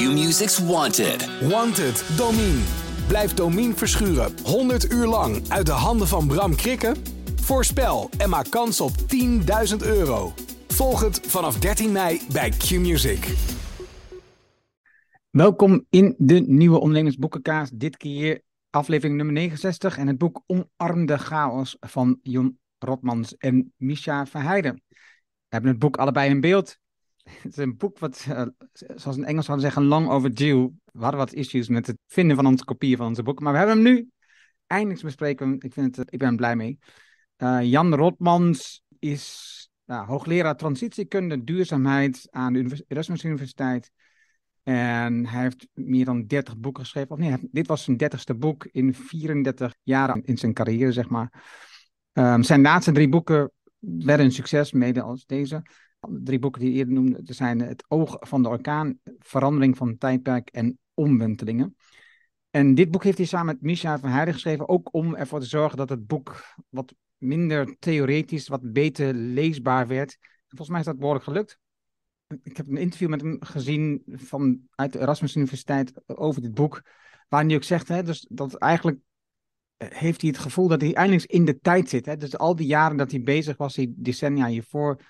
[0.00, 1.48] Q-Music's Wanted.
[1.48, 2.62] Wanted, Domine.
[3.08, 6.96] Blijf Domine verschuren 100 uur lang uit de handen van Bram Krikken?
[7.36, 8.90] Voorspel en maak kans op
[9.70, 10.32] 10.000 euro.
[10.68, 13.34] Volg het vanaf 13 mei bij Q-Music.
[15.30, 17.70] Welkom in de nieuwe Ondernemersboekenkaas.
[17.70, 24.26] Dit keer aflevering nummer 69 en het boek Omarmde Chaos van Jon Rotmans en Misha
[24.26, 24.82] Verheijden.
[24.88, 24.96] We
[25.48, 26.78] hebben het boek allebei in beeld.
[27.42, 28.46] Het is een boek wat, uh,
[28.94, 30.72] zoals in Engels zouden zeggen, long overdue.
[30.84, 33.58] We hadden wat issues met het vinden van onze kopieën van onze boeken, maar we
[33.58, 34.08] hebben hem nu
[34.66, 35.60] eindelijk bespreken.
[35.60, 36.78] Ik, vind het, ik ben er blij mee.
[37.38, 43.90] Uh, Jan Rotmans is ja, hoogleraar transitiekunde, duurzaamheid aan de Erasmus Universiteit.
[44.62, 47.10] En hij heeft meer dan 30 boeken geschreven.
[47.10, 51.42] Of nee, dit was zijn 30ste boek in 34 jaar in zijn carrière, zeg maar.
[52.12, 55.62] Um, zijn laatste drie boeken werden een succes, mede als deze.
[56.08, 60.48] Drie boeken die je eerder noemde, zijn Het Oog van de Orkaan, Verandering van Tijdperk
[60.48, 61.76] en Omwentelingen.
[62.50, 65.46] En dit boek heeft hij samen met Misha van Heijden geschreven, ook om ervoor te
[65.46, 70.18] zorgen dat het boek wat minder theoretisch, wat beter leesbaar werd.
[70.20, 71.58] En volgens mij is dat behoorlijk gelukt.
[72.42, 76.82] Ik heb een interview met hem gezien van, uit de Erasmus Universiteit over dit boek,
[77.28, 78.98] waarin hij ook zegt hè, dus dat eigenlijk
[79.84, 82.06] heeft hij het gevoel dat hij eindelijk in de tijd zit.
[82.06, 82.16] Hè?
[82.16, 85.00] Dus al die jaren dat hij bezig was, die decennia hiervoor,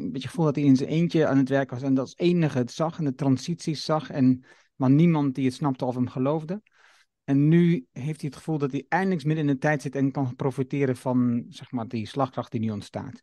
[0.00, 2.16] een beetje gevoel dat hij in zijn eentje aan het werk was en dat als
[2.16, 4.44] enige het zag en de transities zag, en,
[4.76, 6.62] maar niemand die het snapte of hem geloofde.
[7.24, 10.10] En nu heeft hij het gevoel dat hij eindelijk midden in de tijd zit en
[10.10, 13.22] kan profiteren van zeg maar, die slagkracht die nu ontstaat.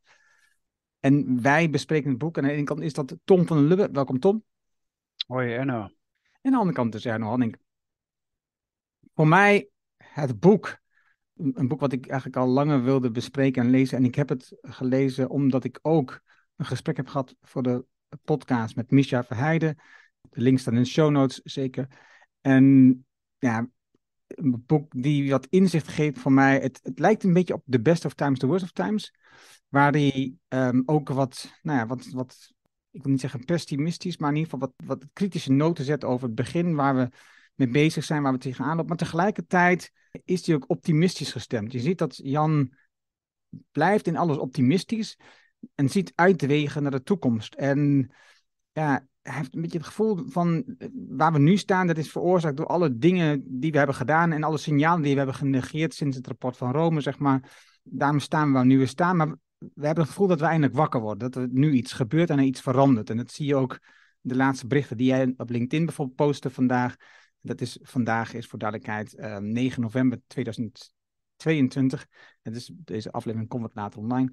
[0.99, 2.37] En wij bespreken het boek.
[2.37, 3.89] En aan de ene kant is dat Tom van den Lubbe.
[3.91, 4.43] Welkom Tom.
[5.27, 5.73] Hoi Erno.
[5.81, 5.89] En
[6.41, 7.59] aan de andere kant is Erno Hanning.
[9.13, 10.79] Voor mij het boek,
[11.35, 13.97] een boek wat ik eigenlijk al langer wilde bespreken en lezen.
[13.97, 16.21] En ik heb het gelezen omdat ik ook
[16.59, 17.85] een gesprek heb gehad voor de
[18.23, 19.77] podcast met Misha Verheijden.
[20.29, 21.87] De link staat in de show notes zeker.
[22.41, 23.05] En
[23.37, 23.69] ja,
[24.27, 26.59] een boek die wat inzicht geeft voor mij.
[26.59, 29.13] Het, het lijkt een beetje op The Best of Times, The Worst of Times.
[29.67, 32.53] Waar hij um, ook wat, nou ja, wat, wat,
[32.91, 36.25] ik wil niet zeggen pessimistisch, maar in ieder geval wat, wat kritische noten zet over
[36.25, 37.09] het begin waar we
[37.55, 38.87] mee bezig zijn, waar we tegenaan lopen.
[38.87, 39.91] Maar tegelijkertijd
[40.25, 41.71] is hij ook optimistisch gestemd.
[41.71, 42.73] Je ziet dat Jan
[43.71, 45.17] blijft in alles optimistisch
[45.75, 47.53] en ziet uitwegen naar de toekomst.
[47.53, 48.11] En
[48.71, 52.57] ja, hij heeft een beetje het gevoel van waar we nu staan, dat is veroorzaakt
[52.57, 56.17] door alle dingen die we hebben gedaan en alle signalen die we hebben genegeerd sinds
[56.17, 57.51] het rapport van Rome, zeg maar.
[57.83, 59.17] Daarom staan we waar nu we staan.
[59.17, 59.27] Maar
[59.57, 61.31] we hebben het gevoel dat we eindelijk wakker worden.
[61.31, 63.09] Dat er nu iets gebeurt en er iets verandert.
[63.09, 63.79] En dat zie je ook
[64.21, 66.95] de laatste berichten die jij op LinkedIn bijvoorbeeld postte vandaag.
[67.41, 72.07] Dat is vandaag is voor duidelijkheid uh, 9 november 2022.
[72.41, 74.31] En dus deze aflevering komt wat later online.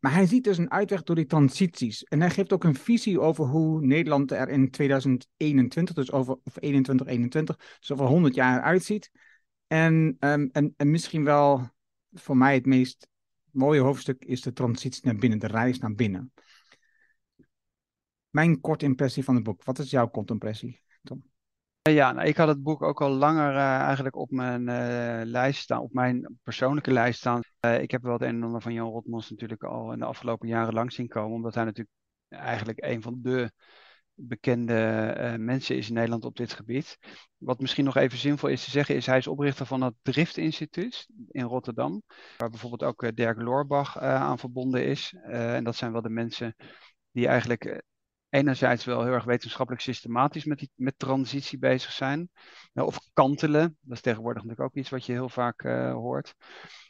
[0.00, 2.04] Maar hij ziet dus een uitweg door die transities.
[2.04, 6.56] En hij geeft ook een visie over hoe Nederland er in 2021, dus over of
[6.60, 9.10] 21, 21, dus over 100 jaar uitziet.
[9.66, 11.68] En, um, en, en misschien wel
[12.12, 13.08] voor mij het meest
[13.50, 16.32] mooie hoofdstuk is de transitie naar binnen, de reis naar binnen.
[18.30, 19.64] Mijn korte impressie van het boek.
[19.64, 21.30] Wat is jouw korte impressie, Tom?
[21.82, 25.60] Ja, nou, ik had het boek ook al langer uh, eigenlijk op mijn uh, lijst
[25.60, 27.40] staan, op mijn persoonlijke lijst staan.
[27.80, 30.48] Ik heb wel het een en ander van Jan Rotmans natuurlijk al in de afgelopen
[30.48, 31.96] jaren lang zien komen, omdat hij natuurlijk
[32.28, 33.52] eigenlijk een van de
[34.14, 36.98] bekende mensen is in Nederland op dit gebied.
[37.36, 40.36] Wat misschien nog even zinvol is te zeggen, is hij is oprichter van het Drift
[40.36, 42.02] Instituut in Rotterdam,
[42.36, 45.14] waar bijvoorbeeld ook Dirk Loorbach aan verbonden is.
[45.22, 46.54] en dat zijn wel de mensen
[47.12, 47.82] die eigenlijk
[48.30, 52.30] enerzijds wel heel erg wetenschappelijk systematisch met, die, met transitie bezig zijn.
[52.74, 56.34] of kantelen, dat is tegenwoordig natuurlijk ook iets wat je heel vaak uh, hoort.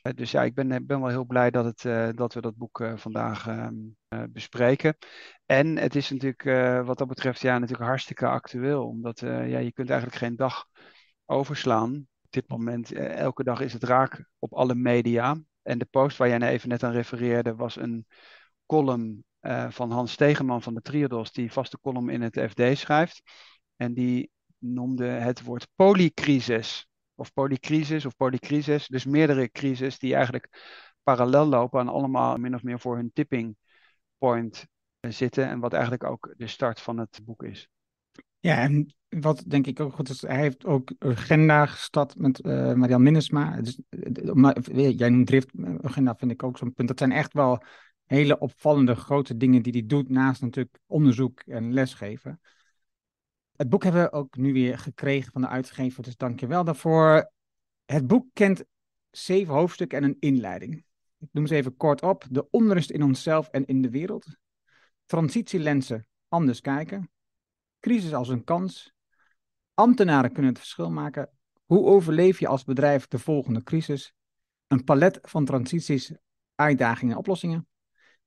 [0.03, 2.91] Uh, dus ja, ik ben, ben wel heel blij dat, het, dat we dat boek
[2.95, 3.75] vandaag ehm,
[4.33, 4.97] bespreken.
[5.47, 6.43] En het is natuurlijk
[6.87, 8.87] wat dat betreft ja, natuurlijk hartstikke actueel.
[8.87, 10.67] Omdat ja, je kunt eigenlijk geen dag
[11.27, 11.95] overslaan.
[12.23, 15.41] Op dit moment, elke dag is het raak op alle media.
[15.63, 18.07] En de post waar jij even net aan refereerde was een
[18.67, 23.23] column uh, van Hans Stegeman van de Triodos, die vaste column in het FD schrijft.
[23.77, 26.89] En die noemde het woord polycrisis.
[27.15, 28.87] Of polycrisis of polycrisis.
[28.87, 30.49] Dus meerdere crises die eigenlijk
[31.03, 33.57] parallel lopen en allemaal min of meer voor hun tipping
[34.19, 34.67] point
[35.01, 35.49] zitten.
[35.49, 37.69] En wat eigenlijk ook de start van het boek is.
[38.39, 42.73] Ja, en wat denk ik ook goed is, hij heeft ook agenda gestart met uh,
[42.73, 43.61] Marian Minnesma.
[43.61, 43.81] Dus,
[44.97, 45.51] jij noemt drift,
[45.83, 46.89] agenda vind ik ook zo'n punt.
[46.89, 47.63] Dat zijn echt wel
[48.11, 52.41] hele opvallende grote dingen die hij doet, naast natuurlijk onderzoek en lesgeven.
[53.57, 56.65] Het boek hebben we ook nu weer gekregen van de uitgever, dus dank je wel
[56.65, 57.31] daarvoor.
[57.85, 58.65] Het boek kent
[59.11, 60.85] zeven hoofdstukken en een inleiding.
[61.19, 62.27] Ik noem ze even kort op.
[62.31, 64.27] De onrust in onszelf en in de wereld.
[65.07, 67.11] Transitielensen, anders kijken.
[67.81, 68.93] Crisis als een kans.
[69.75, 71.31] Ambtenaren kunnen het verschil maken.
[71.65, 74.15] Hoe overleef je als bedrijf de volgende crisis?
[74.67, 76.13] Een palet van transities,
[76.55, 77.70] uitdagingen en oplossingen.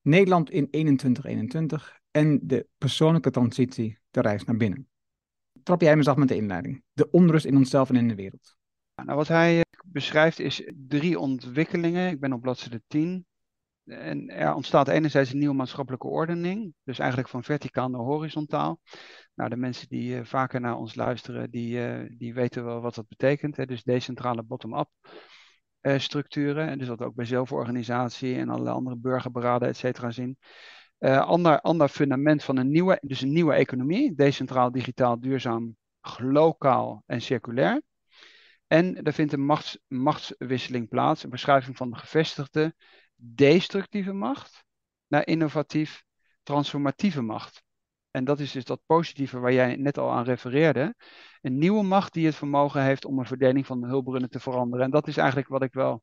[0.03, 4.87] Nederland in 2121 en de persoonlijke transitie, de reis naar binnen.
[5.63, 6.83] Trap jij me af met de inleiding.
[6.93, 8.57] De onrust in onszelf en in de wereld.
[8.95, 12.09] Nou, wat hij eh, beschrijft is drie ontwikkelingen.
[12.09, 13.25] Ik ben op bladzijde 10.
[13.83, 18.79] En er ontstaat enerzijds een nieuwe maatschappelijke ordening, dus eigenlijk van verticaal naar horizontaal.
[19.33, 22.95] Nou, de mensen die uh, vaker naar ons luisteren, die, uh, die weten wel wat
[22.95, 23.55] dat betekent.
[23.55, 23.65] Hè?
[23.65, 24.89] Dus decentrale bottom-up
[25.97, 26.67] structuren.
[26.67, 30.37] En dus dat we ook bij zelforganisatie en allerlei andere burgerberaden, et cetera, zien.
[30.99, 35.75] ander, ander fundament van een nieuwe, dus een nieuwe economie, decentraal, digitaal, duurzaam,
[36.17, 37.81] lokaal en circulair.
[38.67, 42.75] En er vindt een machts, machtswisseling plaats, een verschuiving van de gevestigde
[43.15, 44.63] destructieve macht
[45.07, 46.03] naar innovatief
[46.43, 47.63] transformatieve macht.
[48.13, 50.95] En dat is dus dat positieve waar jij net al aan refereerde.
[51.41, 54.85] Een nieuwe macht die het vermogen heeft om een verdeling van de hulpbronnen te veranderen.
[54.85, 56.01] En dat is eigenlijk wat ik wel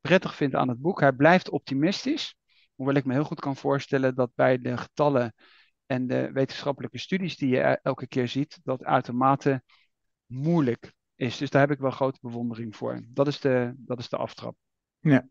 [0.00, 1.00] prettig vind aan het boek.
[1.00, 2.36] Hij blijft optimistisch.
[2.74, 5.34] Hoewel ik me heel goed kan voorstellen dat bij de getallen
[5.86, 9.62] en de wetenschappelijke studies die je elke keer ziet, dat uitermate
[10.26, 11.36] moeilijk is.
[11.36, 13.04] Dus daar heb ik wel grote bewondering voor.
[13.08, 14.56] Dat is de, dat is de aftrap.
[14.98, 15.28] Ja,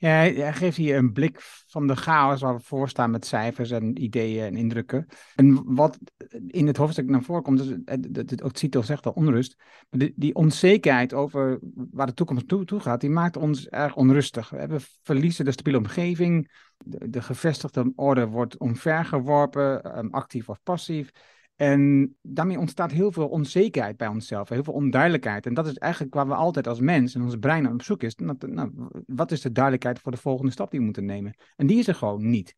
[0.00, 3.70] ja, hij, geeft hier een blik van de chaos waar we voor staan met cijfers
[3.70, 5.06] en ideeën en indrukken.
[5.34, 5.98] En wat
[6.46, 10.34] in het hoofdstuk naar voren komt, is, het, titel zegt al onrust, maar die, die,
[10.34, 11.58] onzekerheid over
[11.90, 14.50] waar de toekomst toe, toe, gaat, die maakt ons erg onrustig.
[14.50, 21.10] We verliezen de stabiele omgeving, de, de gevestigde orde wordt omvergeworpen, um, actief of passief.
[21.58, 25.46] En daarmee ontstaat heel veel onzekerheid bij onszelf, heel veel onduidelijkheid.
[25.46, 28.14] En dat is eigenlijk waar we altijd als mens en ons brein op zoek is.
[28.14, 28.72] Nou, nou,
[29.06, 31.36] wat is de duidelijkheid voor de volgende stap die we moeten nemen?
[31.56, 32.54] En die is er gewoon niet.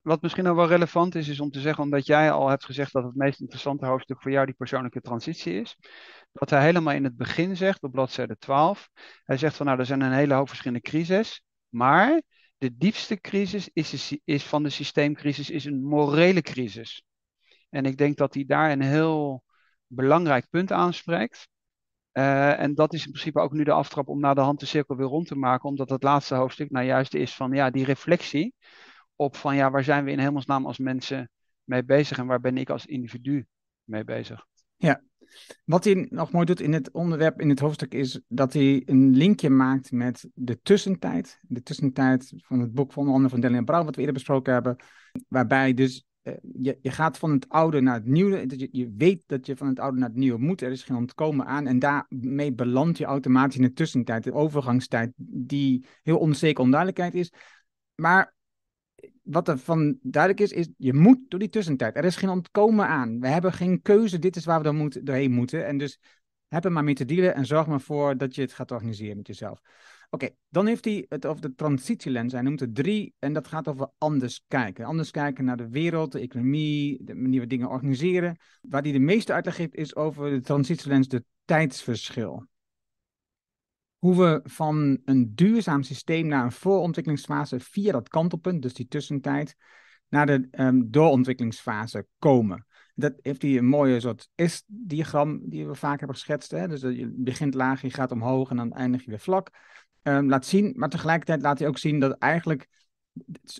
[0.00, 2.92] Wat misschien nog wel relevant is, is om te zeggen, omdat jij al hebt gezegd
[2.92, 5.76] dat het meest interessante hoofdstuk voor jou die persoonlijke transitie is.
[6.32, 8.90] Dat hij helemaal in het begin zegt, op bladzijde 12.
[9.24, 11.42] Hij zegt van nou, er zijn een hele hoop verschillende crises.
[11.68, 12.22] Maar
[12.58, 17.02] de diepste crisis is, is van de systeemcrisis is een morele crisis.
[17.68, 19.42] En ik denk dat hij daar een heel
[19.86, 21.48] belangrijk punt aanspreekt.
[22.12, 24.66] Uh, en dat is in principe ook nu de aftrap om naar de hand de
[24.66, 27.84] cirkel weer rond te maken, omdat het laatste hoofdstuk nou juist is van ja, die
[27.84, 28.54] reflectie
[29.16, 31.30] op van ja, waar zijn we in hemelsnaam als mensen
[31.64, 33.46] mee bezig en waar ben ik als individu
[33.84, 34.46] mee bezig.
[34.76, 35.02] Ja,
[35.64, 39.16] wat hij nog mooi doet in het onderwerp, in het hoofdstuk, is dat hij een
[39.16, 41.38] linkje maakt met de tussentijd.
[41.42, 44.52] De tussentijd van het boek van onder andere van Daniel Brouw, wat we eerder besproken
[44.52, 44.76] hebben.
[45.28, 46.07] Waarbij dus eh,
[46.62, 48.44] je, je gaat van het oude naar het nieuwe.
[48.56, 50.62] Je, je weet dat je van het oude naar het nieuwe moet.
[50.62, 51.66] Er is geen ontkomen aan.
[51.66, 57.32] En daarmee beland je automatisch in de tussentijd, de overgangstijd, die heel onzeker onduidelijkheid is.
[57.94, 58.34] Maar
[59.22, 61.96] wat er van duidelijk is, is je moet door die tussentijd.
[61.96, 63.20] Er is geen ontkomen aan.
[63.20, 64.18] We hebben geen keuze.
[64.18, 65.66] Dit is waar we dan moet, doorheen moeten.
[65.66, 65.98] En dus
[66.48, 69.16] heb er maar mee te dealen en zorg maar voor dat je het gaat organiseren
[69.16, 69.60] met jezelf.
[70.10, 72.32] Oké, dan heeft hij het over de transitielens.
[72.32, 74.84] Hij noemt er drie en dat gaat over anders kijken.
[74.84, 78.36] Anders kijken naar de wereld, de economie, de manier we dingen organiseren.
[78.60, 82.46] Waar hij de meeste uitleg geeft is over de transitielens, de tijdsverschil.
[83.98, 89.56] Hoe we van een duurzaam systeem naar een voorontwikkelingsfase via dat kantelpunt, dus die tussentijd,
[90.08, 92.66] naar de um, doorontwikkelingsfase komen.
[92.94, 96.50] Dat heeft hij een mooie soort S-diagram die we vaak hebben geschetst.
[96.50, 96.68] Hè?
[96.68, 99.50] Dus je begint laag, je gaat omhoog en dan eindig je weer vlak.
[100.08, 102.68] Um, laat zien, maar tegelijkertijd laat hij ook zien dat eigenlijk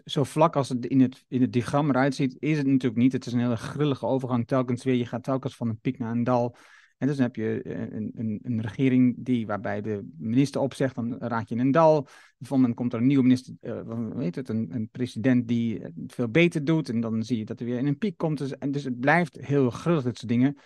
[0.05, 3.13] zo vlak als het in het, in het diagram eruit ziet, is het natuurlijk niet.
[3.13, 4.95] Het is een hele grillige overgang telkens weer.
[4.95, 6.57] Je gaat telkens van een piek naar een dal.
[6.99, 10.95] En dus dan heb je eh, een, een, een regering die, waarbij de minister opzegt,
[10.95, 12.09] dan raak je in een dal.
[12.39, 16.29] Dan komt er een nieuwe minister, uh, weet het, een, een, president die het veel
[16.29, 16.89] beter doet.
[16.89, 18.39] En dan zie je dat er weer in een piek komt.
[18.39, 20.57] Dus, en dus het blijft heel grillig, dit soort dingen.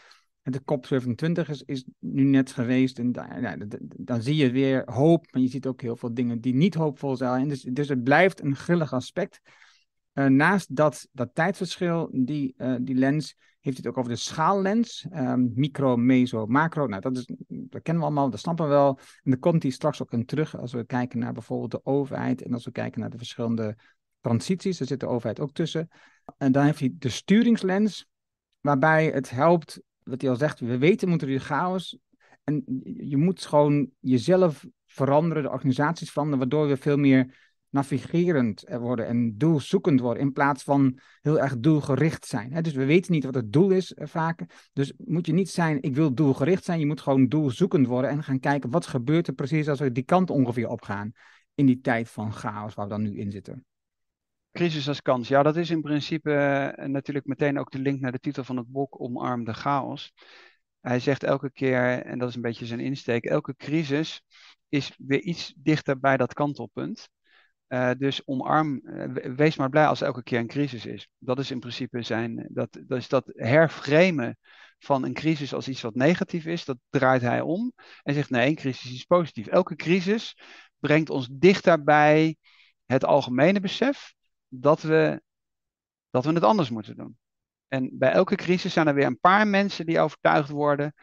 [0.42, 2.98] De COP27 is, is nu net geweest.
[2.98, 5.32] En ja, dan zie je weer hoop.
[5.32, 7.42] Maar je ziet ook heel veel dingen die niet hoopvol zijn.
[7.42, 9.40] En dus, dus het blijft een grillig aspect.
[10.14, 15.06] Uh, naast dat, dat tijdsverschil, die, uh, die lens, heeft het ook over de schaallens.
[15.14, 16.86] Um, micro, meso, macro.
[16.86, 18.98] Nou, dat, is, dat kennen we allemaal, dat snappen we wel.
[18.98, 22.42] En dan komt die straks ook in terug als we kijken naar bijvoorbeeld de overheid.
[22.42, 23.76] En als we kijken naar de verschillende
[24.20, 24.78] transities.
[24.78, 25.88] Daar zit de overheid ook tussen.
[26.38, 28.06] En dan heeft hij de sturingslens,
[28.60, 31.98] waarbij het helpt wat hij al zegt, we weten moeten chaos.
[32.44, 39.06] En je moet gewoon jezelf veranderen, de organisaties veranderen, waardoor we veel meer navigerend worden
[39.06, 42.62] en doelzoekend worden, in plaats van heel erg doelgericht zijn.
[42.62, 44.68] Dus we weten niet wat het doel is eh, vaak.
[44.72, 48.22] Dus moet je niet zijn, ik wil doelgericht zijn, je moet gewoon doelzoekend worden en
[48.22, 51.12] gaan kijken wat gebeurt er precies als we die kant ongeveer opgaan
[51.54, 53.64] in die tijd van chaos waar we dan nu in zitten.
[54.52, 55.28] Crisis als kans.
[55.28, 56.30] Ja, dat is in principe
[56.78, 60.12] uh, natuurlijk meteen ook de link naar de titel van het boek Omarm de chaos.
[60.80, 64.22] Hij zegt elke keer, en dat is een beetje zijn insteek, elke crisis
[64.68, 67.08] is weer iets dichter bij dat kantelpunt.
[67.68, 71.08] Uh, dus omarm, uh, wees maar blij als elke keer een crisis is.
[71.18, 74.38] Dat is in principe zijn, dat, dat is dat herframen
[74.78, 78.48] van een crisis als iets wat negatief is, dat draait hij om en zegt nee,
[78.48, 79.46] een crisis is positief.
[79.46, 80.38] Elke crisis
[80.78, 82.36] brengt ons dichter bij
[82.86, 84.14] het algemene besef
[84.54, 85.22] dat we,
[86.10, 87.16] dat we het anders moeten doen.
[87.68, 90.94] En bij elke crisis zijn er weer een paar mensen die overtuigd worden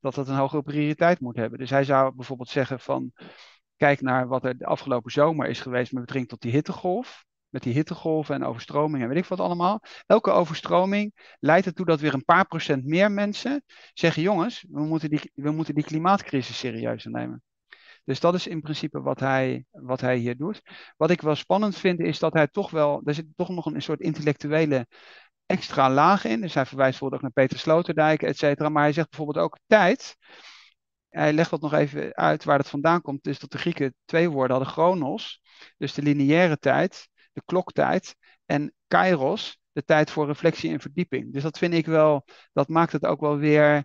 [0.00, 1.58] dat dat een hogere prioriteit moet hebben.
[1.58, 3.12] Dus hij zou bijvoorbeeld zeggen van,
[3.76, 7.24] kijk naar wat er de afgelopen zomer is geweest met betrekking tot die hittegolf.
[7.48, 9.82] Met die hittegolven en overstroming en weet ik wat allemaal.
[10.06, 15.10] Elke overstroming leidt ertoe dat weer een paar procent meer mensen zeggen: jongens, we moeten
[15.10, 17.42] die, we moeten die klimaatcrisis serieus nemen.
[18.06, 20.62] Dus dat is in principe wat hij, wat hij hier doet.
[20.96, 23.00] Wat ik wel spannend vind, is dat hij toch wel.
[23.04, 24.86] Er zit toch nog een, soort intellectuele
[25.46, 26.40] extra laag in.
[26.40, 28.68] Dus hij verwijst bijvoorbeeld ook naar Peter Sloterdijk, et cetera.
[28.68, 30.16] Maar hij zegt bijvoorbeeld ook tijd.
[31.08, 33.22] Hij legt dat nog even uit waar het vandaan komt.
[33.22, 35.42] Dus dat de Grieken twee woorden hadden: chronos,
[35.76, 41.32] dus de lineaire tijd, de kloktijd, en kairos, de tijd voor reflectie en verdieping.
[41.32, 43.84] Dus dat vind ik wel, dat maakt het ook wel weer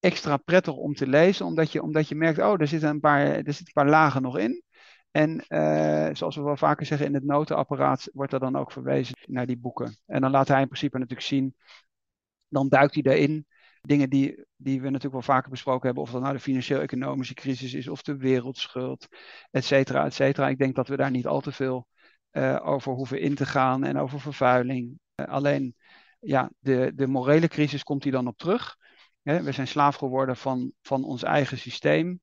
[0.00, 3.26] extra prettig om te lezen, omdat je, omdat je merkt, oh, er zitten een paar,
[3.26, 4.62] er zitten een paar lagen nog in.
[5.10, 9.16] En uh, zoals we wel vaker zeggen, in het notenapparaat wordt er dan ook verwezen
[9.26, 9.96] naar die boeken.
[10.06, 11.54] En dan laat hij in principe natuurlijk zien,
[12.48, 13.46] dan duikt hij daarin.
[13.82, 17.74] Dingen die, die we natuurlijk wel vaker besproken hebben, of dat nou de financieel-economische crisis
[17.74, 19.06] is, of de wereldschuld,
[19.50, 20.48] et cetera, et cetera.
[20.48, 21.86] Ik denk dat we daar niet al te veel
[22.32, 24.98] uh, over hoeven in te gaan en over vervuiling.
[25.16, 25.74] Uh, alleen,
[26.18, 28.76] ja, de, de morele crisis komt hij dan op terug.
[29.22, 32.20] We zijn slaaf geworden van, van ons eigen systeem.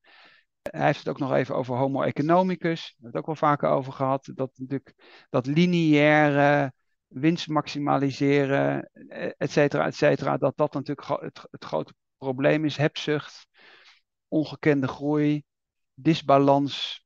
[0.61, 2.81] Hij heeft het ook nog even over homo economicus.
[2.81, 4.31] Daar hebben het ook wel vaker over gehad.
[4.33, 4.93] Dat natuurlijk
[5.29, 6.73] dat lineaire
[7.07, 8.89] winst maximaliseren,
[9.37, 10.37] et cetera, et cetera.
[10.37, 12.77] Dat dat natuurlijk het, het grote probleem is.
[12.77, 13.47] Hebzucht,
[14.27, 15.43] ongekende groei,
[15.93, 17.05] disbalans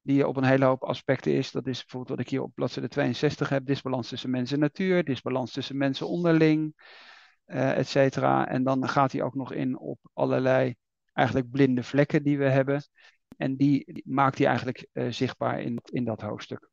[0.00, 1.50] die op een hele hoop aspecten is.
[1.50, 3.66] Dat is bijvoorbeeld wat ik hier op bladzijde 62 heb.
[3.66, 6.74] Disbalans tussen mens en natuur, disbalans tussen mensen onderling,
[7.46, 8.48] uh, et cetera.
[8.48, 10.74] En dan gaat hij ook nog in op allerlei
[11.12, 12.82] eigenlijk blinde vlekken die we hebben.
[13.36, 16.68] En die, maakt hij eigenlijk uh, zichtbaar in, in dat hoofdstuk.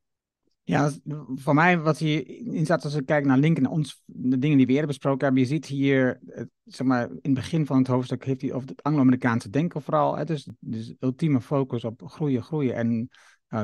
[0.63, 0.91] Ja,
[1.35, 4.65] voor mij wat hierin staat, als ik kijk naar linken naar ons, de dingen die
[4.65, 6.19] we eerder besproken hebben, je ziet hier,
[6.63, 10.17] zeg maar, in het begin van het hoofdstuk heeft hij over het Anglo-Amerikaanse denken vooral.
[10.17, 13.09] Hè, dus, dus ultieme focus op groeien, groeien en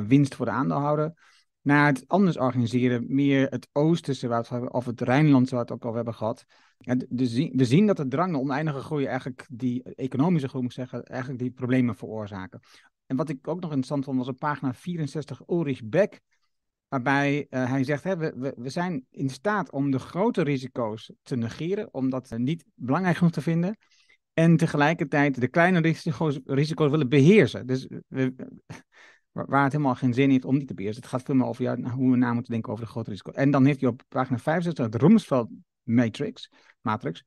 [0.08, 1.14] winst voor de aandeelhouder.
[1.62, 5.86] Naar het anders organiseren, meer het Oosterse, waar het, of het Rijnlandse, waar we ook
[5.86, 6.46] al hebben gehad.
[7.10, 11.04] Dus we zien dat de drang naar oneindige groei eigenlijk die economische groei, moet zeggen,
[11.04, 12.60] eigenlijk die problemen veroorzaken.
[13.06, 16.22] En wat ik ook nog interessant vond, was op pagina 64 Ulrich Beck
[16.88, 21.36] Waarbij uh, hij zegt, hè, we, we, zijn in staat om de grote risico's te
[21.36, 23.78] negeren, om dat niet belangrijk genoeg te vinden.
[24.34, 27.68] En tegelijkertijd de kleine risico's, risico's willen beheersen.
[27.68, 28.36] Dus we,
[29.32, 31.02] waar het helemaal geen zin heeft om niet te beheersen.
[31.02, 33.36] Het gaat veel meer over ja, hoe we na moeten denken over de grote risico's.
[33.36, 35.50] En dan heeft hij op pagina 65 het Rumsfeld
[35.88, 36.52] Matrix,
[36.82, 37.24] Matrix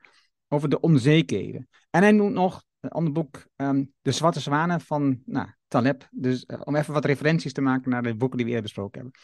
[0.49, 1.69] over de onzekerheden.
[1.91, 6.09] En hij noemt nog een ander boek, um, De Zwarte Zwanen van nou, Taleb.
[6.11, 9.01] Dus uh, om even wat referenties te maken naar de boeken die we eerder besproken
[9.01, 9.21] hebben.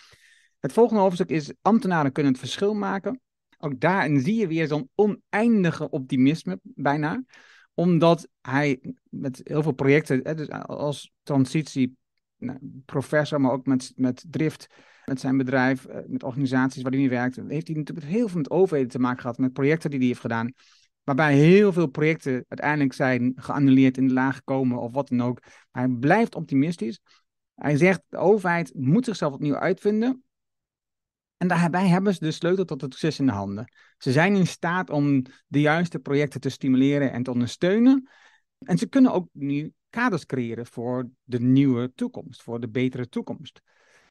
[0.59, 3.21] Het volgende hoofdstuk is ambtenaren kunnen het verschil maken.
[3.59, 7.25] Ook daarin zie je weer zo'n oneindige optimisme bijna.
[7.75, 11.97] Omdat hij met heel veel projecten, hè, dus als transitie
[12.37, 14.67] nou, professor, maar ook met, met drift,
[15.07, 18.51] met zijn bedrijf, eh, met organisaties waar hij werkt, heeft hij natuurlijk heel veel met
[18.51, 20.53] overheden te maken gehad, met projecten die hij heeft gedaan.
[21.05, 25.41] Waarbij heel veel projecten uiteindelijk zijn geannuleerd, in de laag gekomen of wat dan ook.
[25.71, 27.01] Maar hij blijft optimistisch.
[27.55, 30.25] Hij zegt, de overheid moet zichzelf opnieuw uitvinden.
[31.37, 33.73] En daarbij hebben ze de sleutel tot het succes in de handen.
[33.99, 38.09] Ze zijn in staat om de juiste projecten te stimuleren en te ondersteunen.
[38.59, 43.61] En ze kunnen ook nu kaders creëren voor de nieuwe toekomst, voor de betere toekomst.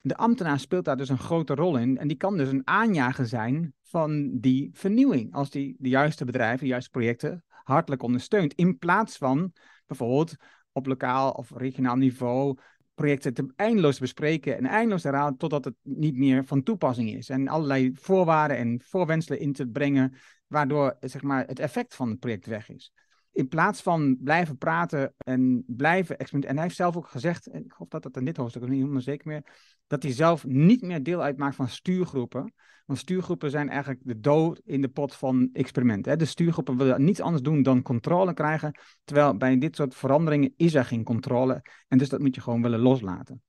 [0.06, 3.26] De ambtenaar speelt daar dus een grote rol in en die kan dus een aanjager
[3.28, 5.34] zijn van die vernieuwing.
[5.34, 8.54] Als die de juiste bedrijven, de juiste projecten hartelijk ondersteunt.
[8.54, 9.54] In plaats van
[9.86, 10.36] bijvoorbeeld
[10.72, 12.58] op lokaal of regionaal niveau
[12.96, 17.30] projecten te eindeloos bespreken en eindeloos herhalen totdat het niet meer van toepassing is.
[17.30, 20.14] En allerlei voorwaarden en voorwenselen in te brengen,
[20.48, 22.94] waardoor zeg maar, het effect van het project weg is.
[23.36, 26.50] In plaats van blijven praten en blijven experimenteren.
[26.50, 28.80] En hij heeft zelf ook gezegd, en ik hoop dat dat in dit hoofdstuk, niet
[28.80, 29.44] helemaal zeker meer,
[29.88, 32.54] dat hij zelf niet meer deel uitmaakt van stuurgroepen.
[32.86, 36.18] Want stuurgroepen zijn eigenlijk de dood in de pot van experimenten.
[36.18, 38.80] De stuurgroepen willen niets anders doen dan controle krijgen.
[39.04, 41.62] Terwijl bij dit soort veranderingen is er geen controle.
[41.88, 43.42] En dus dat moet je gewoon willen loslaten.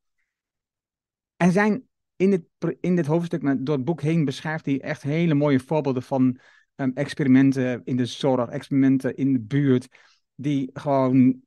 [1.37, 1.83] Er zijn
[2.17, 2.43] in dit,
[2.81, 6.39] in dit hoofdstuk, door het boek heen, beschrijft hij echt hele mooie voorbeelden van
[6.77, 9.89] um, experimenten in de zorg, experimenten in de buurt.
[10.35, 11.43] die gewoon,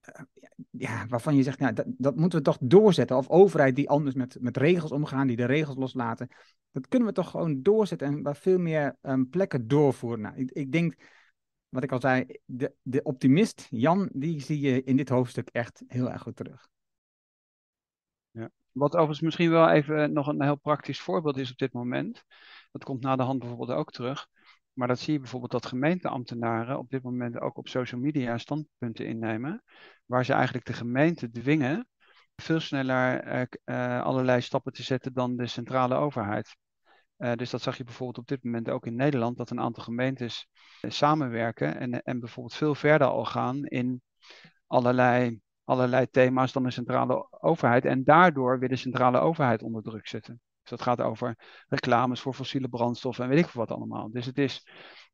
[0.00, 0.22] eh,
[0.70, 3.16] ja, waarvan je zegt, nou, dat, dat moeten we toch doorzetten.
[3.16, 6.28] Of overheid die anders met, met regels omgaan, die de regels loslaten.
[6.70, 10.20] Dat kunnen we toch gewoon doorzetten en bij veel meer um, plekken doorvoeren.
[10.20, 10.94] Nou, ik, ik denk,
[11.68, 15.82] wat ik al zei, de, de optimist, Jan, die zie je in dit hoofdstuk echt
[15.86, 16.68] heel erg goed terug.
[18.30, 18.50] Ja.
[18.72, 22.24] Wat overigens misschien wel even nog een heel praktisch voorbeeld is op dit moment.
[22.70, 24.28] Dat komt na de hand bijvoorbeeld ook terug.
[24.72, 29.06] Maar dat zie je bijvoorbeeld dat gemeenteambtenaren op dit moment ook op social media standpunten
[29.06, 29.62] innemen.
[30.06, 31.86] Waar ze eigenlijk de gemeente dwingen
[32.36, 36.56] veel sneller uh, uh, allerlei stappen te zetten dan de centrale overheid.
[37.18, 39.82] Uh, dus dat zag je bijvoorbeeld op dit moment ook in Nederland, dat een aantal
[39.82, 40.48] gemeentes
[40.80, 44.02] samenwerken en, en bijvoorbeeld veel verder al gaan in
[44.66, 47.84] allerlei, allerlei thema's dan de centrale overheid.
[47.84, 50.40] En daardoor weer de centrale overheid onder druk zetten.
[50.62, 51.36] Dus dat gaat over
[51.68, 54.10] reclames voor fossiele brandstoffen en weet ik wat allemaal.
[54.10, 54.66] Dus het is,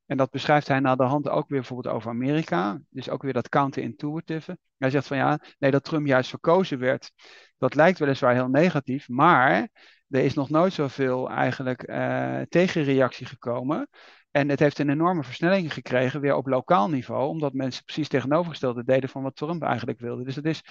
[0.07, 2.81] en dat beschrijft hij na de hand ook weer bijvoorbeeld over Amerika.
[2.91, 4.59] Dus ook weer dat counterintuitive.
[4.79, 7.13] Hij zegt van ja, nee, dat Trump juist verkozen werd.
[7.59, 9.69] Dat lijkt weliswaar heel negatief, maar
[10.09, 13.89] er is nog nooit zoveel eigenlijk uh, tegenreactie gekomen.
[14.31, 18.85] En het heeft een enorme versnelling gekregen, weer op lokaal niveau, omdat mensen precies tegenovergestelde
[18.85, 20.25] deden van wat Trump eigenlijk wilde.
[20.25, 20.63] Dus het is,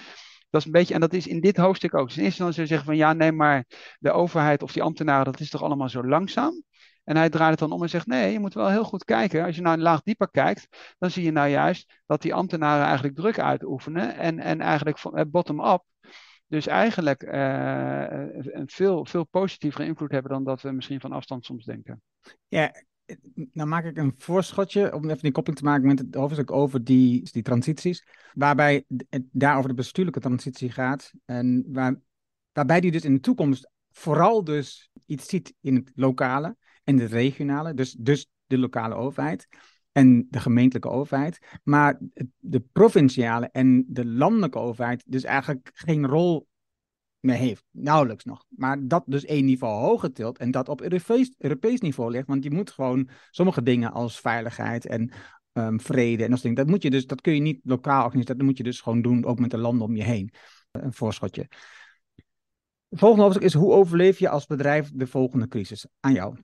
[0.49, 2.07] dat is een beetje, en dat is in dit hoofdstuk ook.
[2.07, 3.65] Dus in eerste instantie zeggen van ja, nee, maar
[3.99, 6.63] de overheid of die ambtenaren, dat is toch allemaal zo langzaam.
[7.07, 9.45] En hij draait het dan om en zegt: Nee, je moet wel heel goed kijken.
[9.45, 12.85] Als je nou een laag dieper kijkt, dan zie je nou juist dat die ambtenaren
[12.85, 15.83] eigenlijk druk uitoefenen en, en eigenlijk eh, bottom-up.
[16.47, 17.31] Dus eigenlijk uh,
[18.41, 22.01] een veel, veel positievere invloed hebben dan dat we misschien van afstand soms denken.
[22.47, 22.71] Ja,
[23.51, 26.83] nou maak ik een voorschotje om even die koppeling te maken met het hoofdstuk over
[26.83, 28.07] die, die transities.
[28.33, 31.11] Waarbij het daar over de bestuurlijke transitie gaat.
[31.25, 31.95] En waar,
[32.51, 37.05] waarbij die dus in de toekomst vooral dus iets ziet in het lokale en de
[37.05, 37.73] regionale.
[37.73, 39.47] Dus, dus de lokale overheid
[39.91, 41.59] en de gemeentelijke overheid.
[41.63, 41.99] Maar
[42.37, 46.47] de provinciale en de landelijke overheid dus eigenlijk geen rol
[47.19, 47.63] meer heeft.
[47.71, 48.45] Nauwelijks nog.
[48.49, 52.27] Maar dat dus één niveau hoger tilt en dat op Europees, Europees niveau ligt.
[52.27, 55.11] Want je moet gewoon sommige dingen als veiligheid en
[55.53, 58.37] um, vrede en dat soort Dat, moet je dus, dat kun je niet lokaal organiseren.
[58.37, 60.33] Dat moet je dus gewoon doen, ook met de landen om je heen.
[60.71, 61.47] Een voorschotje.
[62.89, 65.87] Het volgende hoofdstuk is hoe overleef je als bedrijf de volgende crisis?
[65.99, 66.37] Aan jou.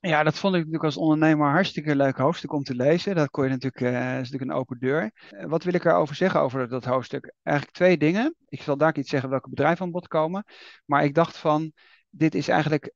[0.00, 3.14] Ja, dat vond ik natuurlijk als ondernemer hartstikke leuk hoofdstuk om te lezen.
[3.14, 5.12] Dat kon je natuurlijk, uh, is natuurlijk een open deur.
[5.30, 7.34] Uh, wat wil ik erover zeggen over dat hoofdstuk?
[7.42, 8.34] Eigenlijk twee dingen.
[8.48, 10.44] Ik zal daar iets zeggen welke bedrijven aan bod komen.
[10.84, 11.72] Maar ik dacht van,
[12.10, 12.92] dit is eigenlijk...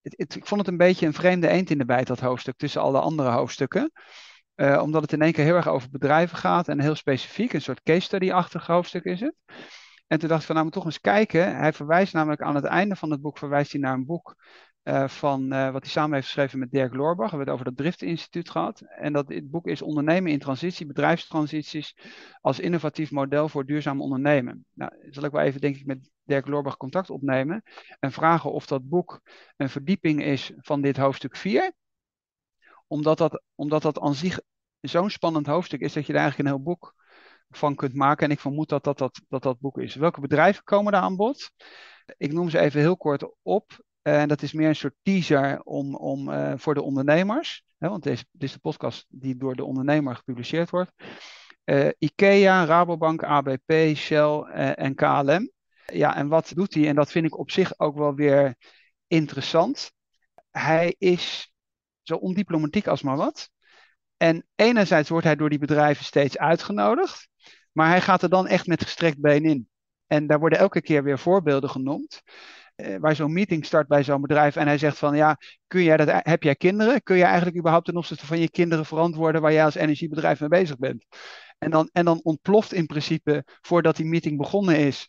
[0.00, 2.80] Het, ik vond het een beetje een vreemde eend in de bijt, dat hoofdstuk, tussen
[2.80, 3.92] alle andere hoofdstukken.
[4.56, 7.62] Uh, omdat het in één keer heel erg over bedrijven gaat en heel specifiek, een
[7.62, 9.34] soort case study-achtig hoofdstuk is het.
[10.06, 11.56] En toen dacht ik van, nou, maar toch eens kijken.
[11.56, 14.36] Hij verwijst namelijk aan het einde van het boek, verwijst hij naar een boek
[14.84, 17.30] uh, van uh, wat hij samen heeft geschreven met Dirk Loorbach.
[17.30, 18.80] We hebben het over het Drift Instituut gehad.
[18.80, 21.96] En dat het boek is Ondernemen in Transitie, Bedrijfstransities
[22.40, 24.64] als innovatief model voor duurzaam ondernemen.
[24.72, 27.62] Nou, zal ik wel even, denk ik, met Dirk Loorbach contact opnemen
[28.00, 29.20] en vragen of dat boek
[29.56, 31.72] een verdieping is van dit hoofdstuk 4.
[32.86, 34.40] Omdat dat, omdat dat aan zich
[34.80, 36.94] zo'n spannend hoofdstuk is dat je er eigenlijk een heel boek
[37.50, 38.26] van kunt maken.
[38.26, 39.94] En ik vermoed dat dat, dat, dat, dat boek is.
[39.94, 41.50] Welke bedrijven komen daar aan bod?
[42.16, 43.83] Ik noem ze even heel kort op.
[44.04, 47.64] En uh, dat is meer een soort teaser om, om, uh, voor de ondernemers.
[47.78, 50.92] Hè, want deze, dit is de podcast die door de ondernemer gepubliceerd wordt.
[51.64, 54.38] Uh, IKEA, Rabobank, ABP, Shell
[54.74, 55.50] en KLM.
[55.86, 56.88] Ja, en wat doet hij?
[56.88, 58.54] En dat vind ik op zich ook wel weer
[59.06, 59.92] interessant.
[60.50, 61.52] Hij is
[62.02, 63.50] zo ondiplomatiek als maar wat.
[64.16, 67.28] En enerzijds wordt hij door die bedrijven steeds uitgenodigd.
[67.72, 69.68] Maar hij gaat er dan echt met gestrekt been in.
[70.06, 72.22] En daar worden elke keer weer voorbeelden genoemd.
[72.76, 75.96] Uh, waar zo'n meeting start bij zo'n bedrijf en hij zegt van ja, kun jij
[75.96, 77.02] dat, heb jij kinderen?
[77.02, 80.48] Kun je eigenlijk überhaupt ten opzichte van je kinderen verantwoorden waar jij als energiebedrijf mee
[80.48, 81.06] bezig bent?
[81.58, 85.08] En dan, en dan ontploft in principe, voordat die meeting begonnen is,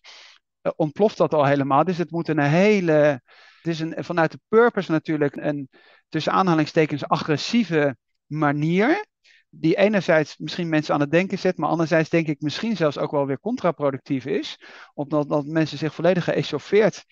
[0.62, 1.84] uh, ontploft dat al helemaal.
[1.84, 3.22] Dus het moet een hele,
[3.62, 5.70] het is een, vanuit de purpose natuurlijk een
[6.10, 9.06] tussen aanhalingstekens agressieve manier
[9.50, 13.12] die enerzijds misschien mensen aan het denken zet, maar anderzijds denk ik misschien zelfs ook
[13.12, 14.60] wel weer contraproductief is,
[14.94, 17.06] omdat dat mensen zich volledig geëchauffeerd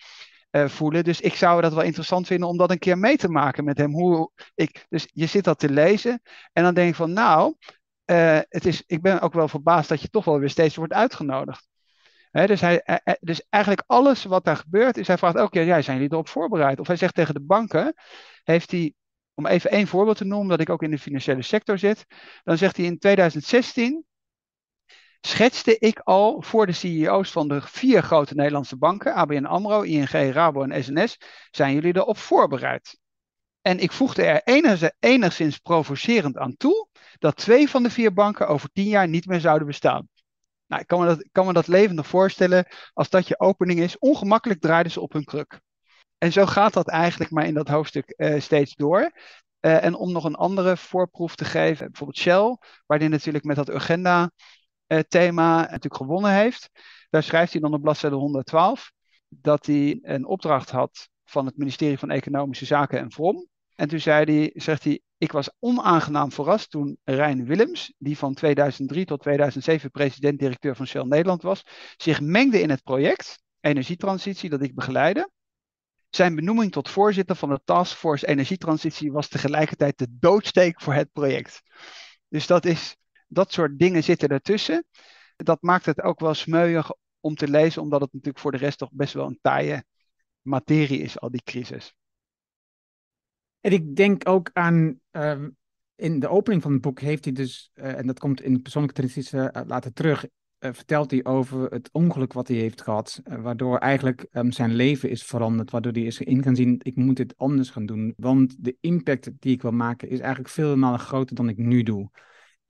[0.56, 1.04] uh, voelen.
[1.04, 3.78] Dus ik zou dat wel interessant vinden om dat een keer mee te maken met
[3.78, 3.92] hem.
[3.92, 7.54] Hoe ik, dus je zit dat te lezen en dan denk ik van nou,
[8.06, 10.92] uh, het is, ik ben ook wel verbaasd dat je toch wel weer steeds wordt
[10.92, 11.68] uitgenodigd.
[12.30, 15.96] Dus, hij, hij, dus eigenlijk alles wat daar gebeurt, is hij vraagt keer, ja, zijn
[15.96, 16.80] jullie erop voorbereid?
[16.80, 17.94] Of hij zegt tegen de banken,
[18.42, 18.94] heeft hij
[19.34, 22.06] om even één voorbeeld te noemen, dat ik ook in de financiële sector zit.
[22.44, 24.04] Dan zegt hij in 2016
[25.26, 30.10] schetste ik al voor de CEO's van de vier grote Nederlandse banken, ABN AMRO, ING,
[30.10, 31.18] Rabo en SNS,
[31.50, 32.98] zijn jullie erop voorbereid?
[33.60, 34.66] En ik voegde er
[35.00, 36.88] enigszins provocerend aan toe.
[37.18, 40.08] dat twee van de vier banken over tien jaar niet meer zouden bestaan.
[40.66, 43.98] Nou, ik kan me dat, kan dat levendig voorstellen als dat je opening is.
[43.98, 45.60] Ongemakkelijk draaiden ze op hun kruk.
[46.18, 49.00] En zo gaat dat eigenlijk maar in dat hoofdstuk uh, steeds door.
[49.60, 53.56] Uh, en om nog een andere voorproef te geven, bijvoorbeeld Shell, waar die natuurlijk met
[53.56, 54.32] dat agenda-thema
[54.86, 55.00] uh,
[55.40, 56.70] natuurlijk gewonnen heeft.
[57.10, 58.92] Daar schrijft hij dan op bladzijde 112
[59.28, 63.48] dat hij een opdracht had van het ministerie van Economische Zaken en VROM.
[63.74, 68.34] En toen zei hij, zegt hij, ik was onaangenaam verrast toen Rijn Willems, die van
[68.34, 71.62] 2003 tot 2007 president-directeur van Shell Nederland was,
[71.96, 75.30] zich mengde in het project energietransitie dat ik begeleide.
[76.10, 81.62] Zijn benoeming tot voorzitter van de Taskforce Energietransitie was tegelijkertijd de doodsteek voor het project.
[82.28, 84.84] Dus dat, is, dat soort dingen zitten ertussen.
[85.36, 88.78] Dat maakt het ook wel smeuig om te lezen, omdat het natuurlijk voor de rest
[88.78, 89.84] toch best wel een taaie
[90.42, 91.94] materie is, al die crisis.
[93.60, 95.50] En ik denk ook aan, ehm,
[95.94, 98.60] in de opening van het boek heeft hij dus, uh, en dat komt in de
[98.60, 103.20] persoonlijke transities uh, later terug, uh, vertelt hij over het ongeluk wat hij heeft gehad,
[103.24, 107.16] waardoor eigenlijk um, zijn leven is veranderd, waardoor hij is in kan zien, ik moet
[107.16, 110.98] dit anders gaan doen, want de impact die ik wil maken is eigenlijk veel malen
[110.98, 112.10] groter dan ik nu doe.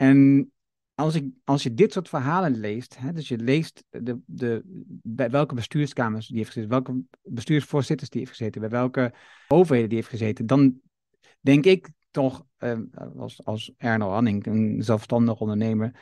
[0.04, 0.52] En
[0.94, 4.62] als, als je dit soort verhalen leest, hè, dus je leest de, de,
[5.02, 9.14] bij welke bestuurskamers die heeft gezeten, welke bestuursvoorzitters die heeft gezeten, bij welke
[9.48, 10.80] overheden die heeft gezeten, dan
[11.40, 12.78] denk ik toch, eh,
[13.16, 16.00] als, als Erno Hanning, een zelfstandig ondernemer,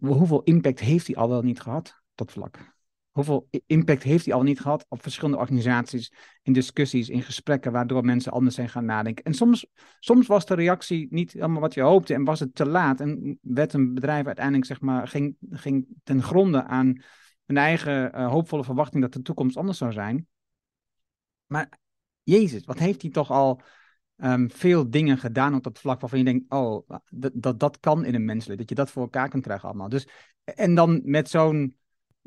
[0.00, 2.75] hoeveel impact heeft hij al wel niet gehad, dat vlak?
[3.16, 8.04] Hoeveel impact heeft hij al niet gehad op verschillende organisaties, in discussies, in gesprekken, waardoor
[8.04, 9.24] mensen anders zijn gaan nadenken.
[9.24, 9.66] En soms,
[9.98, 13.38] soms was de reactie niet helemaal wat je hoopte en was het te laat en
[13.42, 17.02] werd een bedrijf uiteindelijk, zeg maar, ging, ging ten gronde aan
[17.46, 20.26] een eigen uh, hoopvolle verwachting dat de toekomst anders zou zijn.
[21.46, 21.78] Maar
[22.22, 23.60] Jezus, wat heeft hij toch al
[24.16, 28.04] um, veel dingen gedaan op dat vlak waarvan je denkt, oh, dat, dat, dat kan
[28.04, 29.88] in een menselijk, dat je dat voor elkaar kan krijgen allemaal.
[29.88, 30.08] Dus,
[30.44, 31.76] en dan met zo'n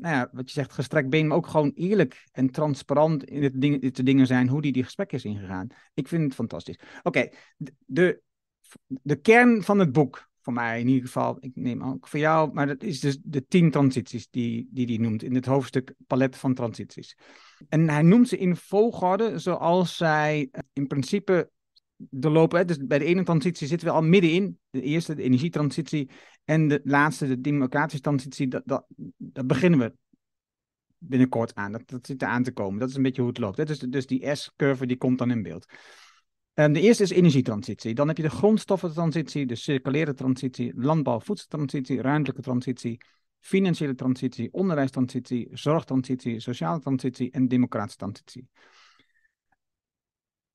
[0.00, 3.60] nou ja, wat je zegt, gestrekt been, maar ook gewoon eerlijk en transparant in het
[3.60, 5.66] ding, de dingen zijn hoe die die gesprek is ingegaan.
[5.94, 6.78] Ik vind het fantastisch.
[7.02, 7.28] Oké,
[7.86, 8.22] de,
[8.86, 12.52] de kern van het boek, voor mij in ieder geval, ik neem ook voor jou,
[12.52, 16.36] maar dat is dus de tien transities die hij die noemt in het hoofdstuk palet
[16.36, 17.16] van transities.
[17.68, 21.50] En hij noemt ze in volgorde zoals zij in principe
[22.10, 22.66] doorlopen.
[22.66, 24.58] Dus bij de ene transitie zitten we al middenin.
[24.70, 26.10] De eerste, de energietransitie.
[26.44, 28.48] En de laatste, de democratische transitie.
[28.48, 28.86] Dat, dat,
[29.16, 29.92] dat beginnen we
[30.98, 31.72] binnenkort aan.
[31.72, 32.80] Dat, dat zit er aan te komen.
[32.80, 33.66] Dat is een beetje hoe het loopt.
[33.66, 35.66] Dus, dus die S-curve die komt dan in beeld.
[36.54, 37.94] Um, de eerste is energietransitie.
[37.94, 43.00] Dan heb je de grondstoffentransitie, de circulaire transitie, landbouw-voedseltransitie, ruimtelijke transitie,
[43.38, 48.48] financiële transitie, onderwijstransitie, zorgtransitie, sociale transitie en democratische transitie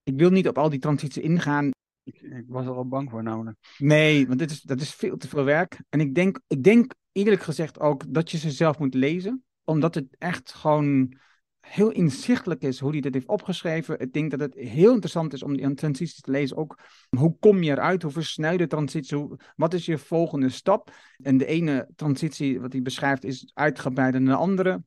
[0.06, 1.70] ik wil niet op al die transities ingaan.
[2.04, 3.58] Ik, ik, was er al bang voor namelijk.
[3.78, 5.80] Nee, want dit is, dat is veel te veel werk.
[5.89, 9.44] En ik denk, ik denk eerlijk gezegd ook dat je ze zelf moet lezen.
[9.63, 11.18] Omdat het echt gewoon
[11.60, 14.00] heel inzichtelijk is hoe hij dit heeft opgeschreven.
[14.00, 16.58] Ik denk dat het heel interessant is om die transities te lezen.
[16.58, 18.02] Ook hoe kom je eruit?
[18.02, 19.18] Hoe versnij je de transitie?
[19.18, 20.94] Hoe, wat is je volgende stap?
[21.18, 24.84] En de ene transitie wat hij beschrijft is uitgebreider dan de andere.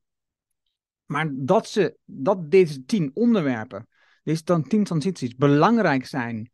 [1.07, 3.89] Maar dat, ze, dat deze tien onderwerpen
[4.29, 6.51] deze dan tien transities belangrijk zijn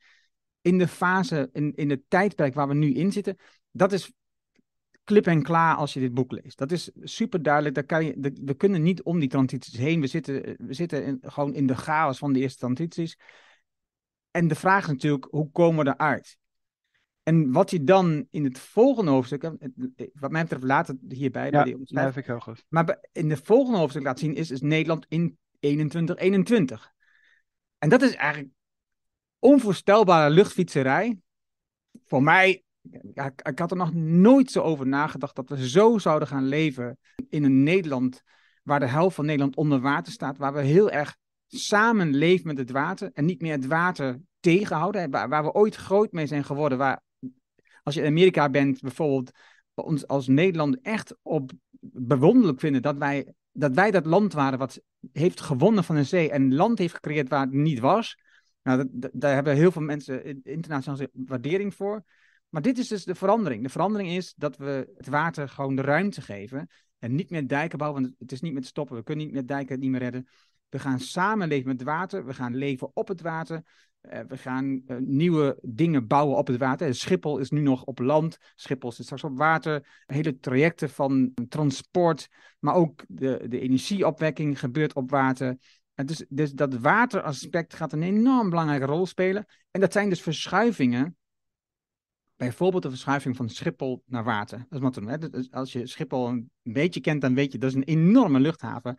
[0.61, 3.37] in de fase, in, in het tijdperk waar we nu in zitten,
[3.71, 4.13] dat is
[5.05, 6.59] klip en klaar als je dit boek leest.
[6.59, 7.75] Dat is super duidelijk.
[7.75, 10.01] Daar kan je, we kunnen niet om die transities heen.
[10.01, 13.19] We zitten, we zitten in, gewoon in de chaos van de eerste transities.
[14.31, 16.39] En de vraag is natuurlijk, hoe komen we eruit?
[17.23, 19.43] En wat je dan in het volgende hoofdstuk,
[20.13, 22.65] wat mij betreft later hierbij, ja, bij die ik heel goed.
[22.69, 26.94] Maar in de volgende hoofdstuk laat zien, is, is Nederland in 2121.
[27.85, 28.53] En dat is eigenlijk
[29.39, 31.19] onvoorstelbare luchtfietserij.
[32.05, 32.63] Voor mij,
[33.43, 37.45] ik had er nog nooit zo over nagedacht dat we zo zouden gaan leven in
[37.45, 38.23] een Nederland
[38.63, 41.17] waar de helft van Nederland onder water staat, waar we heel erg
[41.47, 45.75] samen leven met het water en niet meer het water tegenhouden, waar, waar we ooit
[45.75, 47.01] groot mee zijn geworden, waar
[47.83, 49.31] als je in Amerika bent bijvoorbeeld,
[49.75, 54.83] ons als Nederland echt op bewonderlijk vinden dat wij dat wij dat land waren wat
[55.13, 58.19] heeft gewonnen van de zee en land heeft gecreëerd waar het niet was.
[58.63, 62.05] Nou, daar hebben heel veel mensen internationale waardering voor.
[62.49, 63.63] Maar dit is dus de verandering.
[63.63, 66.69] De verandering is dat we het water gewoon de ruimte geven.
[66.99, 68.97] En niet meer dijken bouwen, want het is niet meer stoppen.
[68.97, 70.29] We kunnen niet meer dijken, niet meer redden.
[70.69, 72.27] We gaan samenleven met het water.
[72.27, 73.63] We gaan leven op het water.
[74.13, 76.95] Uh, we gaan uh, nieuwe dingen bouwen op het water.
[76.95, 78.39] Schiphol is nu nog op land.
[78.55, 80.03] Schiphol zit straks op water.
[80.07, 85.57] Hele trajecten van transport, maar ook de, de energieopwekking gebeurt op water.
[85.95, 89.47] En dus, dus dat wateraspect gaat een enorm belangrijke rol spelen.
[89.71, 91.17] En dat zijn dus verschuivingen
[92.37, 94.59] bijvoorbeeld de verschuiving van Schiphol naar water.
[94.59, 95.49] Dat is wat doen.
[95.51, 98.99] Als je Schiphol een beetje kent, dan weet je dat is een enorme luchthaven.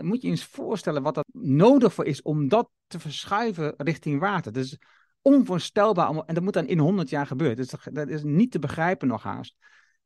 [0.00, 4.52] Moet je eens voorstellen wat dat nodig voor is om dat te verschuiven richting water.
[4.52, 4.78] Dat is
[5.22, 6.08] onvoorstelbaar.
[6.08, 7.56] En dat moet dan in 100 jaar gebeuren.
[7.56, 9.56] Dus dat is niet te begrijpen nog haast.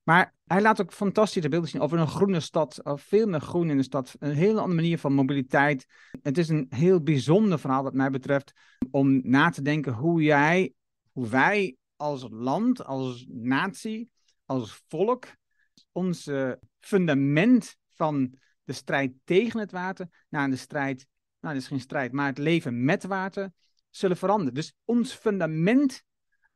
[0.03, 2.81] Maar hij laat ook fantastische beelden zien over een groene stad.
[2.85, 4.14] Veel meer groen in de stad.
[4.18, 5.87] Een hele andere manier van mobiliteit.
[6.22, 8.53] Het is een heel bijzonder verhaal wat mij betreft.
[8.90, 10.72] Om na te denken hoe jij,
[11.12, 14.11] hoe wij als land, als natie,
[14.44, 15.27] als volk,
[15.92, 16.31] ons
[16.81, 21.07] fundament van de strijd tegen het water naar de strijd,
[21.40, 23.53] nou dat is geen strijd, maar het leven met water
[23.90, 24.55] zullen veranderen.
[24.55, 26.03] Dus ons fundament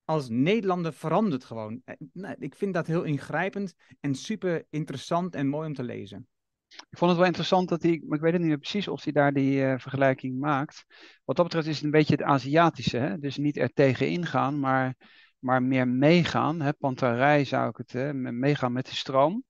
[0.04, 1.82] als Nederlander verandert gewoon.
[1.84, 6.28] Eh, nou, ik vind dat heel ingrijpend en super interessant en mooi om te lezen.
[6.68, 9.04] Ik vond het wel interessant dat hij, maar ik weet het niet meer precies of
[9.04, 10.84] hij daar die uh, vergelijking maakt.
[11.24, 12.96] Wat dat betreft is het een beetje het Aziatische.
[12.96, 13.18] Hè?
[13.18, 14.94] Dus niet er tegen ingaan, maar,
[15.38, 16.60] maar meer meegaan.
[16.60, 16.72] Hè?
[16.72, 18.14] Pantarij zou ik het, hè?
[18.14, 19.44] meegaan met de stroom.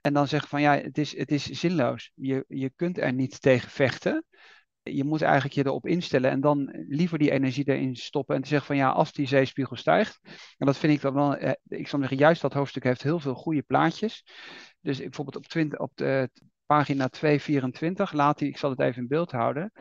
[0.00, 2.12] En dan zeggen van ja, het is, het is zinloos.
[2.14, 4.24] Je, je kunt er niet tegen vechten
[4.82, 8.48] je moet eigenlijk je erop instellen en dan liever die energie erin stoppen en te
[8.48, 10.20] zeggen van ja, als die zeespiegel stijgt.
[10.58, 13.20] En dat vind ik dan wel, eh, ik zou zeggen, juist dat hoofdstuk heeft heel
[13.20, 14.24] veel goede plaatjes.
[14.80, 16.30] Dus bijvoorbeeld op, 20, op de
[16.66, 19.72] pagina 224 laat hij, ik zal het even in beeld houden,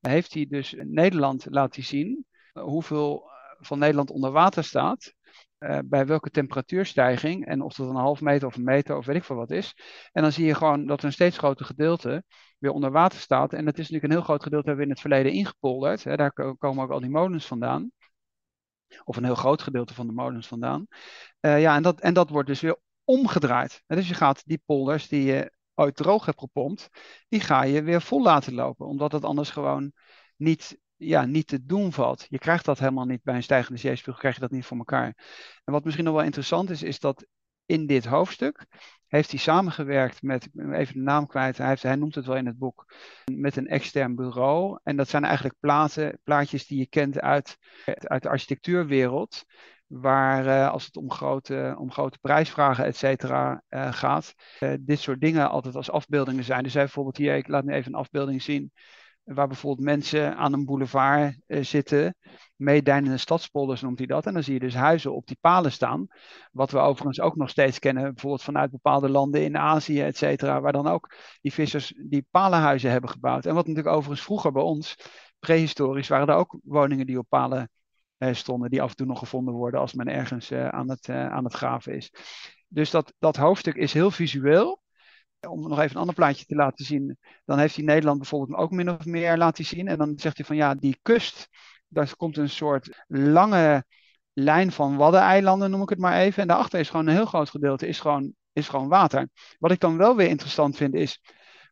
[0.00, 5.14] heeft hij dus Nederland laat hij zien hoeveel van Nederland onder water staat.
[5.58, 9.16] Uh, bij welke temperatuurstijging en of dat een half meter of een meter of weet
[9.16, 9.76] ik veel wat is.
[10.12, 12.24] En dan zie je gewoon dat er een steeds groter gedeelte
[12.58, 13.52] weer onder water staat.
[13.52, 16.04] En dat is natuurlijk een heel groot gedeelte hebben we in het verleden ingepolderd.
[16.04, 16.16] Hè.
[16.16, 17.90] Daar komen ook al die molens vandaan.
[19.04, 20.86] Of een heel groot gedeelte van de molens vandaan.
[21.40, 23.82] Uh, ja, en dat, en dat wordt dus weer omgedraaid.
[23.86, 26.88] Dus je gaat die polders die je ooit droog hebt gepompt,
[27.28, 28.86] die ga je weer vol laten lopen.
[28.86, 29.92] Omdat het anders gewoon
[30.36, 32.26] niet, ja, niet te doen valt.
[32.28, 35.16] Je krijgt dat helemaal niet bij een stijgende zeespiegel, krijg je dat niet voor elkaar.
[35.64, 37.26] En wat misschien nog wel interessant is, is dat
[37.66, 38.66] in dit hoofdstuk
[39.06, 42.46] heeft hij samengewerkt met, even de naam kwijt, hij, heeft, hij noemt het wel in
[42.46, 42.92] het boek,
[43.32, 44.78] met een extern bureau.
[44.82, 49.44] En dat zijn eigenlijk platen, plaatjes die je kent uit, uit de architectuurwereld,
[49.86, 54.98] waar uh, als het om grote, om grote prijsvragen, et cetera, uh, gaat, uh, dit
[54.98, 56.62] soort dingen altijd als afbeeldingen zijn.
[56.62, 58.72] Dus hij bijvoorbeeld hier, ik laat nu even een afbeelding zien,
[59.34, 62.16] waar bijvoorbeeld mensen aan een boulevard zitten
[62.58, 64.26] meedijnende stadspolders noemt hij dat.
[64.26, 66.06] En dan zie je dus huizen op die palen staan.
[66.52, 70.60] Wat we overigens ook nog steeds kennen, bijvoorbeeld vanuit bepaalde landen in Azië, et cetera.
[70.60, 73.46] Waar dan ook die vissers die palenhuizen hebben gebouwd.
[73.46, 74.96] En wat natuurlijk overigens vroeger bij ons,
[75.38, 77.70] prehistorisch, waren er ook woningen die op palen
[78.16, 78.70] eh, stonden.
[78.70, 81.44] Die af en toe nog gevonden worden als men ergens eh, aan, het, uh, aan
[81.44, 82.12] het graven is.
[82.68, 84.80] Dus dat, dat hoofdstuk is heel visueel
[85.40, 88.70] om nog even een ander plaatje te laten zien, dan heeft hij Nederland bijvoorbeeld ook
[88.70, 89.88] min of meer laten zien.
[89.88, 91.48] En dan zegt hij van ja, die kust,
[91.88, 93.84] daar komt een soort lange
[94.32, 96.42] lijn van waddeneilanden, noem ik het maar even.
[96.42, 99.28] En daarachter is gewoon een heel groot gedeelte is gewoon, is gewoon water.
[99.58, 101.20] Wat ik dan wel weer interessant vind is,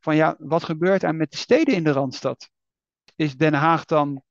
[0.00, 2.50] van ja, wat gebeurt er met de steden in de Randstad?
[3.16, 4.22] Is Den Haag dan,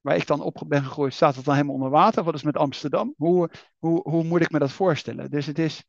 [0.00, 2.24] waar ik dan op ben gegroeid, staat het dan helemaal onder water?
[2.24, 3.14] Wat is met Amsterdam?
[3.16, 5.30] Hoe, hoe, hoe moet ik me dat voorstellen?
[5.30, 5.84] Dus het is,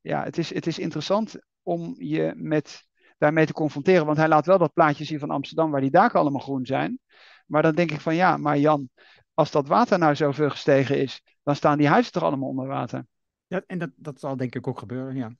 [0.00, 1.36] ja, het is, het is interessant
[1.70, 2.86] om je met,
[3.18, 4.06] daarmee te confronteren.
[4.06, 6.98] Want hij laat wel dat plaatje zien van Amsterdam, waar die daken allemaal groen zijn.
[7.46, 8.90] Maar dan denk ik van ja, maar Jan,
[9.34, 13.06] als dat water nou zoveel gestegen is, dan staan die huizen toch allemaal onder water.
[13.46, 15.36] Ja, en dat, dat zal denk ik ook gebeuren, ja.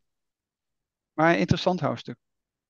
[1.13, 2.17] Maar een interessant hoofdstuk.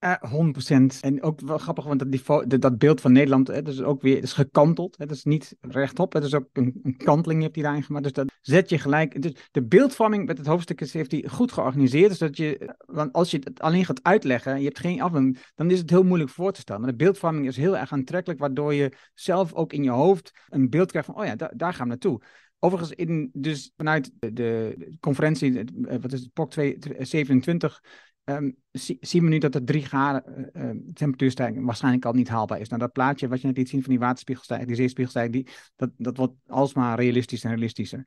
[0.00, 1.00] Uh, eh, 100%.
[1.00, 2.04] En ook wel grappig, want
[2.50, 4.96] dat, dat beeld van Nederland hè, dat is ook weer is gekanteld.
[4.98, 6.12] Hè, dat is niet rechtop.
[6.12, 8.04] Het is ook een, een kanteling heeft hij daarin gemaakt.
[8.04, 9.22] Dus dat zet je gelijk.
[9.22, 12.08] Dus de beeldvorming met het hoofdstuk is, heeft hij goed georganiseerd.
[12.08, 15.70] Dus dat je, want als je het alleen gaat uitleggen, je hebt geen afbeelding, dan
[15.70, 16.80] is het heel moeilijk voor te stellen.
[16.80, 20.70] Maar de beeldvorming is heel erg aantrekkelijk, waardoor je zelf ook in je hoofd een
[20.70, 22.20] beeld krijgt van, oh ja, daar gaan we naartoe.
[22.62, 27.80] Overigens, in, dus vanuit de, conferentie, eh, wat is het, POC 227,
[28.36, 28.56] um,
[29.00, 32.68] zien we nu dat de 3 graden uh, temperatuurstijging waarschijnlijk al niet haalbaar is.
[32.68, 35.90] Nou, dat plaatje wat je net liet zien van die waterspiegelstijging, die zeespiegelstijging, die, dat,
[35.96, 38.06] dat wordt alsmaar realistischer en realistischer.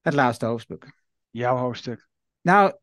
[0.00, 0.92] Het laatste hoofdstuk.
[1.30, 2.08] Jouw hoofdstuk.
[2.40, 2.76] Nou,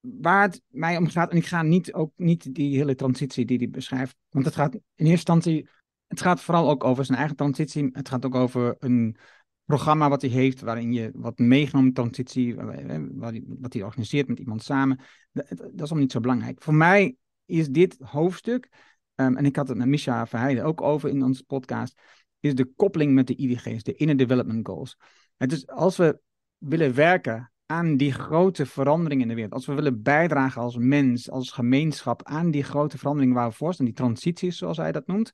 [0.00, 3.58] waar het mij om gaat, en ik ga niet, ook niet die hele transitie die
[3.58, 5.68] hij beschrijft, want het gaat in eerste instantie,
[6.06, 7.88] het gaat vooral ook over zijn eigen transitie.
[7.92, 9.16] Het gaat ook over een
[9.64, 14.38] programma wat hij heeft, waarin je wat meegenomen transitie, wat hij, wat hij organiseert met
[14.38, 15.00] iemand samen,
[15.32, 16.62] dat, dat, is allemaal niet zo belangrijk.
[16.62, 18.68] Voor mij is dit hoofdstuk,
[19.14, 22.00] um, en ik had het met Misha Verheijden ook over in onze podcast,
[22.40, 24.96] is de koppeling met de IDG's, de Inner Development Goals.
[25.36, 26.18] Het is als we
[26.58, 31.30] willen werken aan die grote veranderingen in de wereld, als we willen bijdragen als mens,
[31.30, 35.06] als gemeenschap aan die grote veranderingen waar we voor staan, die transities zoals hij dat
[35.06, 35.30] noemt,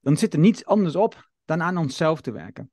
[0.00, 2.70] dan zit er niets anders op dan aan onszelf te werken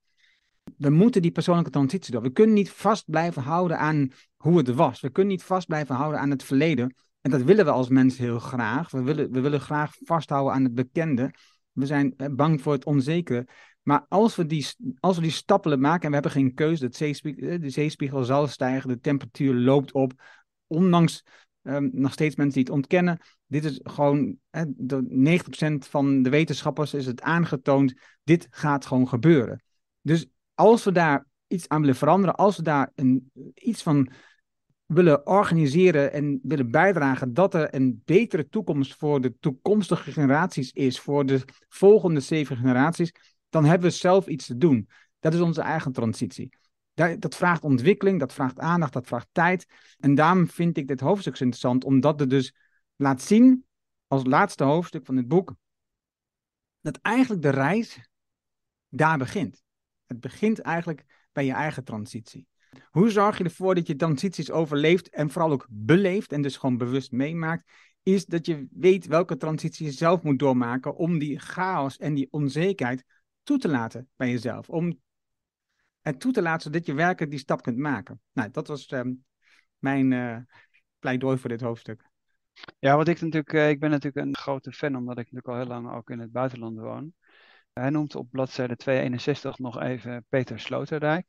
[0.77, 2.21] we moeten die persoonlijke transitie door.
[2.21, 5.01] We kunnen niet vast blijven houden aan hoe het was.
[5.01, 6.95] We kunnen niet vast blijven houden aan het verleden.
[7.21, 8.91] En dat willen we als mens heel graag.
[8.91, 11.33] We willen, we willen graag vasthouden aan het bekende.
[11.71, 13.47] We zijn eh, bang voor het onzekere.
[13.81, 14.67] Maar als we die,
[14.99, 18.89] als we die stappen maken en we hebben geen keuze, eh, de zeespiegel zal stijgen,
[18.89, 20.13] de temperatuur loopt op,
[20.67, 21.23] ondanks
[21.63, 23.19] um, nog steeds mensen die het ontkennen.
[23.47, 29.07] Dit is gewoon, hè, de 90% van de wetenschappers is het aangetoond, dit gaat gewoon
[29.07, 29.63] gebeuren.
[30.01, 30.27] Dus
[30.61, 34.11] als we daar iets aan willen veranderen, als we daar een, iets van
[34.85, 40.99] willen organiseren en willen bijdragen dat er een betere toekomst voor de toekomstige generaties is,
[40.99, 43.11] voor de volgende zeven generaties,
[43.49, 44.89] dan hebben we zelf iets te doen.
[45.19, 46.49] Dat is onze eigen transitie.
[47.19, 49.65] Dat vraagt ontwikkeling, dat vraagt aandacht, dat vraagt tijd.
[49.99, 52.53] En daarom vind ik dit hoofdstuk zo interessant, omdat het dus
[52.95, 53.65] laat zien,
[54.07, 55.55] als laatste hoofdstuk van het boek,
[56.81, 58.09] dat eigenlijk de reis
[58.89, 59.63] daar begint.
[60.11, 62.47] Het begint eigenlijk bij je eigen transitie.
[62.89, 66.77] Hoe zorg je ervoor dat je transities overleeft en vooral ook beleeft en dus gewoon
[66.77, 67.71] bewust meemaakt?
[68.03, 72.27] Is dat je weet welke transitie je zelf moet doormaken om die chaos en die
[72.31, 73.03] onzekerheid
[73.43, 74.69] toe te laten bij jezelf.
[74.69, 74.99] Om
[76.01, 78.21] het toe te laten zodat je werkelijk die stap kunt maken.
[78.31, 79.25] Nou, dat was um,
[79.77, 80.37] mijn uh,
[80.99, 82.09] pleidooi voor dit hoofdstuk.
[82.79, 85.55] Ja, wat ik natuurlijk, uh, ik ben natuurlijk een grote fan, omdat ik natuurlijk al
[85.55, 87.13] heel lang ook in het buitenland woon.
[87.73, 91.25] Hij noemt op bladzijde 261 nog even Peter Sloterdijk.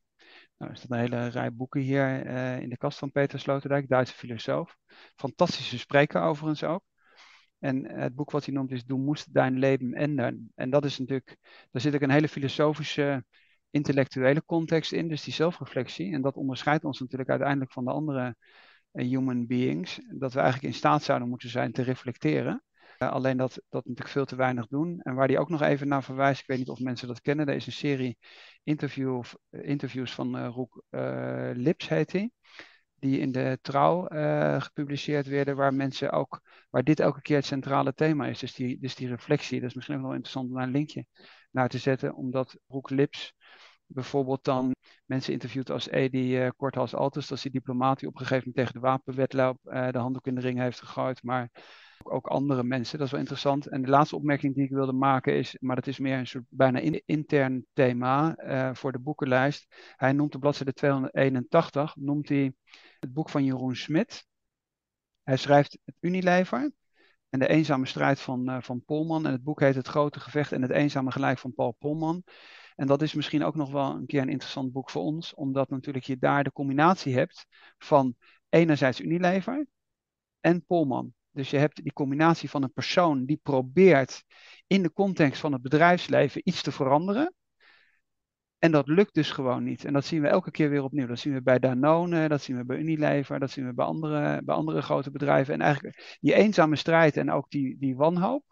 [0.56, 3.88] Nou, er staat een hele rij boeken hier uh, in de kast van Peter Sloterdijk,
[3.88, 4.76] Duitse filosoof.
[5.16, 6.82] Fantastische spreker overigens ook.
[7.58, 10.52] En het boek wat hij noemt is Du moest dein leven ändern.
[10.54, 11.36] En dat is natuurlijk,
[11.70, 13.24] daar zit ook een hele filosofische,
[13.70, 16.12] intellectuele context in, dus die zelfreflectie.
[16.12, 18.36] En dat onderscheidt ons natuurlijk uiteindelijk van de andere
[18.92, 20.00] uh, human beings.
[20.08, 22.62] Dat we eigenlijk in staat zouden moeten zijn te reflecteren.
[23.02, 25.00] Uh, alleen dat, dat natuurlijk veel te weinig doen.
[25.00, 27.46] En waar hij ook nog even naar verwijst, ik weet niet of mensen dat kennen,
[27.46, 28.18] er is een serie
[28.62, 30.82] interview, interviews van uh, Roek
[31.54, 32.30] Lips, heet hij
[32.94, 34.06] die in de trouw
[34.60, 38.38] gepubliceerd werden, waar mensen ook, waar dit elke keer het centrale thema is.
[38.38, 41.06] Dus die, dus die reflectie, dat is misschien ook wel interessant om daar een linkje
[41.50, 43.34] naar te zetten, omdat Roek Lips
[43.86, 44.74] bijvoorbeeld dan
[45.06, 48.48] mensen interviewt als Edi uh, Korthals Altus, dat is die diplomaat die op een gegeven
[48.48, 51.50] moment tegen de wapenwetloop de handdoek in de ring heeft gegooid, maar
[52.10, 52.96] ook andere mensen.
[52.96, 53.66] Dat is wel interessant.
[53.66, 56.44] En de laatste opmerking die ik wilde maken is, maar dat is meer een soort
[56.48, 59.66] bijna in, intern thema uh, voor de boekenlijst.
[59.96, 62.54] Hij noemt de bladzijde 281, noemt hij
[63.00, 64.26] het boek van Jeroen Smit.
[65.22, 66.72] Hij schrijft het Unilever
[67.28, 69.26] en de eenzame strijd van, uh, van Polman.
[69.26, 72.24] En het boek heet Het Grote Gevecht en het eenzame gelijk van Paul Polman.
[72.76, 75.70] En dat is misschien ook nog wel een keer een interessant boek voor ons, omdat
[75.70, 77.46] natuurlijk je daar de combinatie hebt
[77.78, 78.14] van
[78.48, 79.66] enerzijds Unilever
[80.40, 81.14] en Polman.
[81.32, 84.24] Dus je hebt die combinatie van een persoon die probeert
[84.66, 87.34] in de context van het bedrijfsleven iets te veranderen.
[88.58, 89.84] En dat lukt dus gewoon niet.
[89.84, 91.06] En dat zien we elke keer weer opnieuw.
[91.06, 94.42] Dat zien we bij Danone, dat zien we bij Unilever, dat zien we bij andere,
[94.44, 95.54] bij andere grote bedrijven.
[95.54, 98.44] En eigenlijk die eenzame strijd en ook die, die wanhoop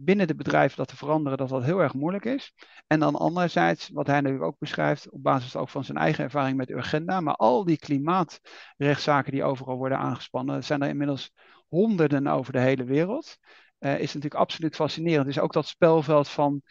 [0.00, 2.54] binnen de bedrijven dat te veranderen, dat dat heel erg moeilijk is.
[2.86, 6.56] En dan anderzijds, wat hij nu ook beschrijft, op basis ook van zijn eigen ervaring
[6.56, 11.32] met Urgenda, maar al die klimaatrechtszaken die overal worden aangespannen, zijn er inmiddels
[11.68, 13.38] honderden over de hele wereld.
[13.78, 15.26] Uh, is natuurlijk absoluut fascinerend.
[15.26, 16.62] Dus ook dat spelveld van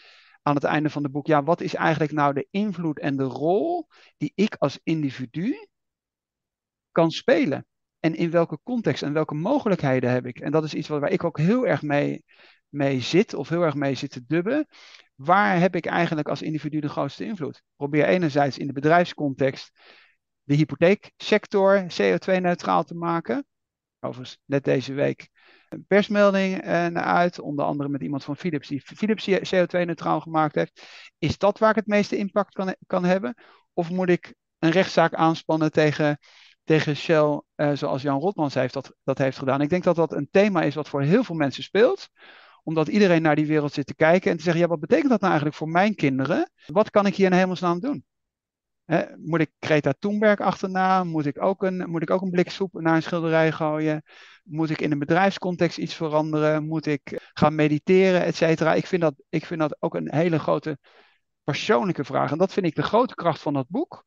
[0.42, 3.24] aan het einde van het boek, ja, wat is eigenlijk nou de invloed en de
[3.24, 5.68] rol die ik als individu
[6.92, 7.66] kan spelen?
[8.00, 10.40] En in welke context en welke mogelijkheden heb ik?
[10.40, 12.24] En dat is iets waar ik ook heel erg mee,
[12.70, 14.68] mee zit, of heel erg mee zit te dubben.
[15.16, 17.64] Waar heb ik eigenlijk als individu de grootste invloed?
[17.76, 19.72] Probeer enerzijds in de bedrijfscontext
[20.44, 23.46] de hypotheeksector CO2-neutraal te maken.
[24.00, 25.30] Overigens, net deze week
[25.70, 30.56] een persmelding uh, naar uit, onder andere met iemand van Philips, die Philips CO2-neutraal gemaakt
[30.56, 30.82] heeft.
[31.18, 33.36] Is dat waar ik het meeste impact kan, kan hebben?
[33.74, 36.20] Of moet ik een rechtszaak aanspannen tegen,
[36.64, 39.62] tegen Shell, uh, zoals Jan Rotmans heeft dat, dat heeft gedaan?
[39.62, 42.10] Ik denk dat dat een thema is wat voor heel veel mensen speelt
[42.68, 45.20] omdat iedereen naar die wereld zit te kijken en te zeggen, ja, wat betekent dat
[45.20, 46.52] nou eigenlijk voor mijn kinderen?
[46.66, 48.06] Wat kan ik hier in hemelsnaam doen?
[49.18, 51.04] Moet ik Greta Thunberg achterna?
[51.04, 54.04] Moet ik, ook een, moet ik ook een blik soep naar een schilderij gooien?
[54.44, 56.68] Moet ik in een bedrijfscontext iets veranderen?
[56.68, 58.74] Moet ik gaan mediteren, et cetera?
[58.74, 60.78] Ik, vind dat, ik vind dat ook een hele grote
[61.44, 62.32] persoonlijke vraag.
[62.32, 64.06] En dat vind ik de grote kracht van dat boek.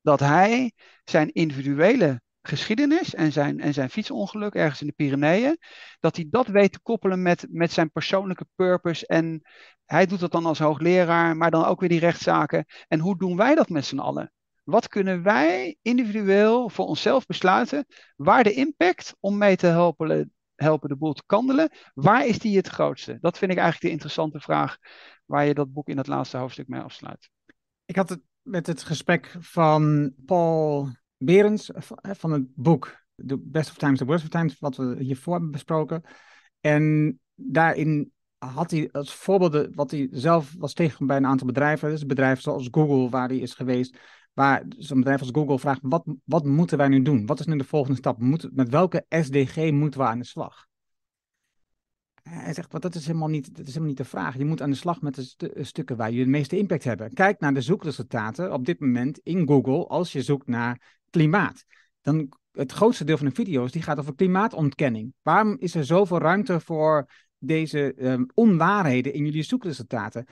[0.00, 0.72] Dat hij
[1.04, 5.58] zijn individuele geschiedenis en zijn, en zijn fietsongeluk ergens in de Pyreneeën,
[6.00, 9.06] dat hij dat weet te koppelen met, met zijn persoonlijke purpose.
[9.06, 9.42] En
[9.84, 12.64] hij doet dat dan als hoogleraar, maar dan ook weer die rechtszaken.
[12.88, 14.32] En hoe doen wij dat met z'n allen?
[14.64, 17.86] Wat kunnen wij individueel voor onszelf besluiten?
[18.16, 22.56] Waar de impact om mee te helpen, helpen de boel te kandelen, waar is die
[22.56, 23.18] het grootste?
[23.20, 24.78] Dat vind ik eigenlijk de interessante vraag
[25.24, 27.30] waar je dat boek in het laatste hoofdstuk mee afsluit.
[27.84, 30.88] Ik had het met het gesprek van Paul
[31.22, 31.70] Berens
[32.02, 35.50] van het boek The Best of Times, The Worst of Times, wat we hiervoor hebben
[35.50, 36.02] besproken.
[36.60, 41.90] En daarin had hij als voorbeelden wat hij zelf was tegen bij een aantal bedrijven.
[41.90, 43.98] Dus bedrijven zoals Google, waar hij is geweest.
[44.32, 47.26] Waar zo'n bedrijf als Google vraagt, wat, wat moeten wij nu doen?
[47.26, 48.18] Wat is nu de volgende stap?
[48.52, 50.68] Met welke SDG moeten we aan de slag?
[52.22, 54.36] Hij zegt, dat, is helemaal niet, dat is helemaal niet de vraag.
[54.36, 57.12] Je moet aan de slag met de stukken waar je de meeste impact hebben.
[57.12, 61.64] Kijk naar de zoekresultaten op dit moment in Google als je zoekt naar klimaat.
[62.00, 65.12] Dan het grootste deel van de video's die gaat over klimaatontkenning.
[65.22, 67.08] Waarom is er zoveel ruimte voor
[67.42, 70.26] deze um, onwaarheden in jullie zoekresultaten.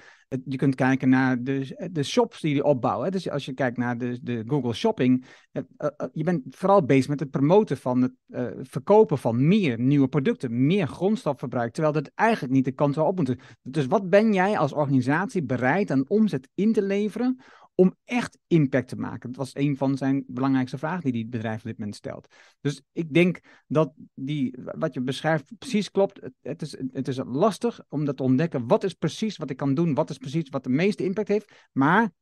[0.45, 3.11] je kunt kijken naar de, de shops die jullie opbouwen.
[3.11, 7.09] Dus als je kijkt naar de, de Google Shopping, uh, uh, je bent vooral bezig
[7.09, 8.12] met het promoten van het
[8.68, 13.16] verkopen van meer nieuwe producten, meer grondstofverbruik, terwijl dat eigenlijk niet de kant zou op
[13.16, 13.39] moeten.
[13.62, 17.41] Dus wat ben jij als organisatie bereid aan omzet in te leveren
[17.81, 19.29] om echt impact te maken?
[19.29, 22.35] Dat was een van zijn belangrijkste vragen die die bedrijf op dit moment stelt.
[22.61, 26.20] Dus ik denk dat die, wat je beschrijft precies klopt.
[26.41, 28.66] Het, is, het is lastig om dat te ontdekken.
[28.66, 29.95] Wat is precies wat ik kan doen?
[29.95, 31.68] Wat is precies wat de meeste impact heeft?
[31.72, 32.12] Maar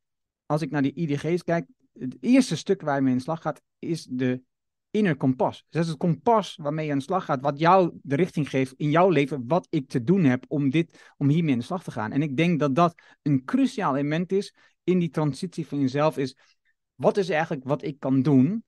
[0.47, 3.63] als ik naar die IDG's kijk, het eerste stuk waar je mee in slag gaat,
[3.79, 4.43] is de
[4.91, 5.57] inner kompas.
[5.57, 8.51] Dus dat is het kompas waarmee je aan de slag gaat, wat jou de richting
[8.51, 11.65] geeft in jouw leven, wat ik te doen heb om, dit, om hiermee aan de
[11.65, 12.13] slag te gaan.
[12.13, 14.55] En ik denk dat dat een cruciaal element is
[14.87, 16.37] in die transitie van jezelf is,
[16.95, 18.65] wat is eigenlijk wat ik kan doen?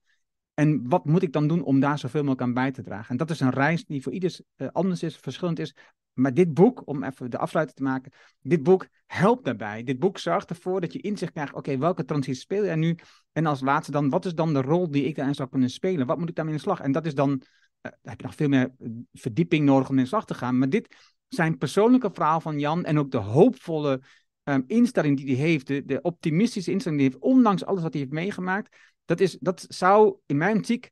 [0.55, 3.11] En wat moet ik dan doen om daar zoveel mogelijk aan bij te dragen?
[3.11, 5.75] En dat is een reis die voor ieders uh, anders is, verschillend is.
[6.12, 9.83] Maar dit boek, om even de afsluiting te maken, dit boek helpt daarbij.
[9.83, 12.99] Dit boek zorgt ervoor dat je inzicht krijgt, oké, welke transitie speel je nu?
[13.33, 16.07] En als laatste dan, wat is dan de rol die ik daarin zou kunnen spelen?
[16.07, 16.81] Wat moet ik daarmee in de slag?
[16.81, 18.75] En dat is dan, uh, heb je nog veel meer
[19.12, 20.59] verdieping nodig om in de slag te gaan.
[20.59, 20.97] Maar dit
[21.29, 24.01] zijn persoonlijke verhaal van Jan en ook de hoopvolle
[24.49, 27.92] um, instelling die hij heeft, de, de, optimistische instelling die hij heeft, ondanks alles wat
[27.92, 30.90] hij heeft meegemaakt, dat, is, dat zou in mijn optiek,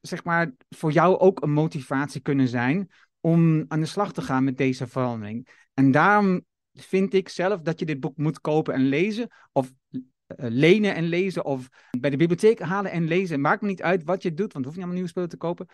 [0.00, 2.90] zeg maar, voor jou ook een motivatie kunnen zijn
[3.20, 5.48] om aan de slag te gaan met deze verandering.
[5.74, 10.00] En daarom vind ik zelf dat je dit boek moet kopen en lezen, of uh,
[10.36, 13.40] lenen en lezen, of bij de bibliotheek halen en lezen.
[13.40, 15.66] Maakt me niet uit wat je doet, want hoef je allemaal nieuwe spullen te kopen.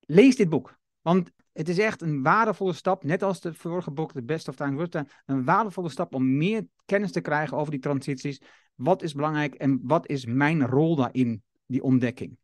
[0.00, 0.78] Lees dit boek.
[1.00, 4.54] Want het is echt een waardevolle stap, net als de vorige boek, The Best of
[4.54, 8.40] Time, Worst Time, een waardevolle stap om meer kennis te krijgen over die transities.
[8.74, 12.36] Wat is belangrijk en wat is mijn rol daarin, die ontdekking?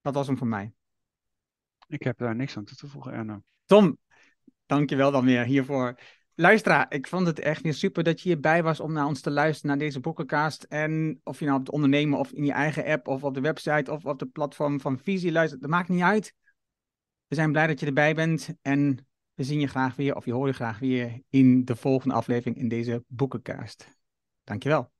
[0.00, 0.72] Dat was hem voor mij.
[1.86, 3.42] Ik heb daar niks aan toe te voegen, Erno.
[3.64, 3.98] Tom,
[4.66, 5.98] dankjewel dan weer hiervoor.
[6.36, 9.30] Luisteraar, ik vond het echt weer super dat je hierbij was om naar ons te
[9.30, 10.62] luisteren, naar deze boekencast.
[10.62, 13.40] En of je nou op het ondernemen of in je eigen app of op de
[13.40, 16.34] website of op de platform van Visie luistert, dat maakt niet uit.
[17.28, 20.32] We zijn blij dat je erbij bent en we zien je graag weer, of je
[20.32, 23.88] hoort je graag weer in de volgende aflevering in deze boekencast.
[24.44, 24.92] Dankjewel.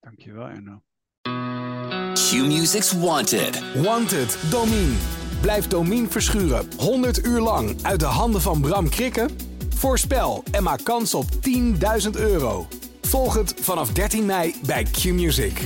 [0.00, 0.82] Dankjewel, Erno.
[2.12, 3.82] Q-Music's Wanted.
[3.82, 4.96] Wanted, Domine.
[5.40, 9.30] Blijf Domine verschuren 100 uur lang uit de handen van Bram Krikken?
[9.74, 11.26] Voorspel en maak kans op
[12.04, 12.66] 10.000 euro.
[13.00, 15.60] Volg het vanaf 13 mei bij Q-Music.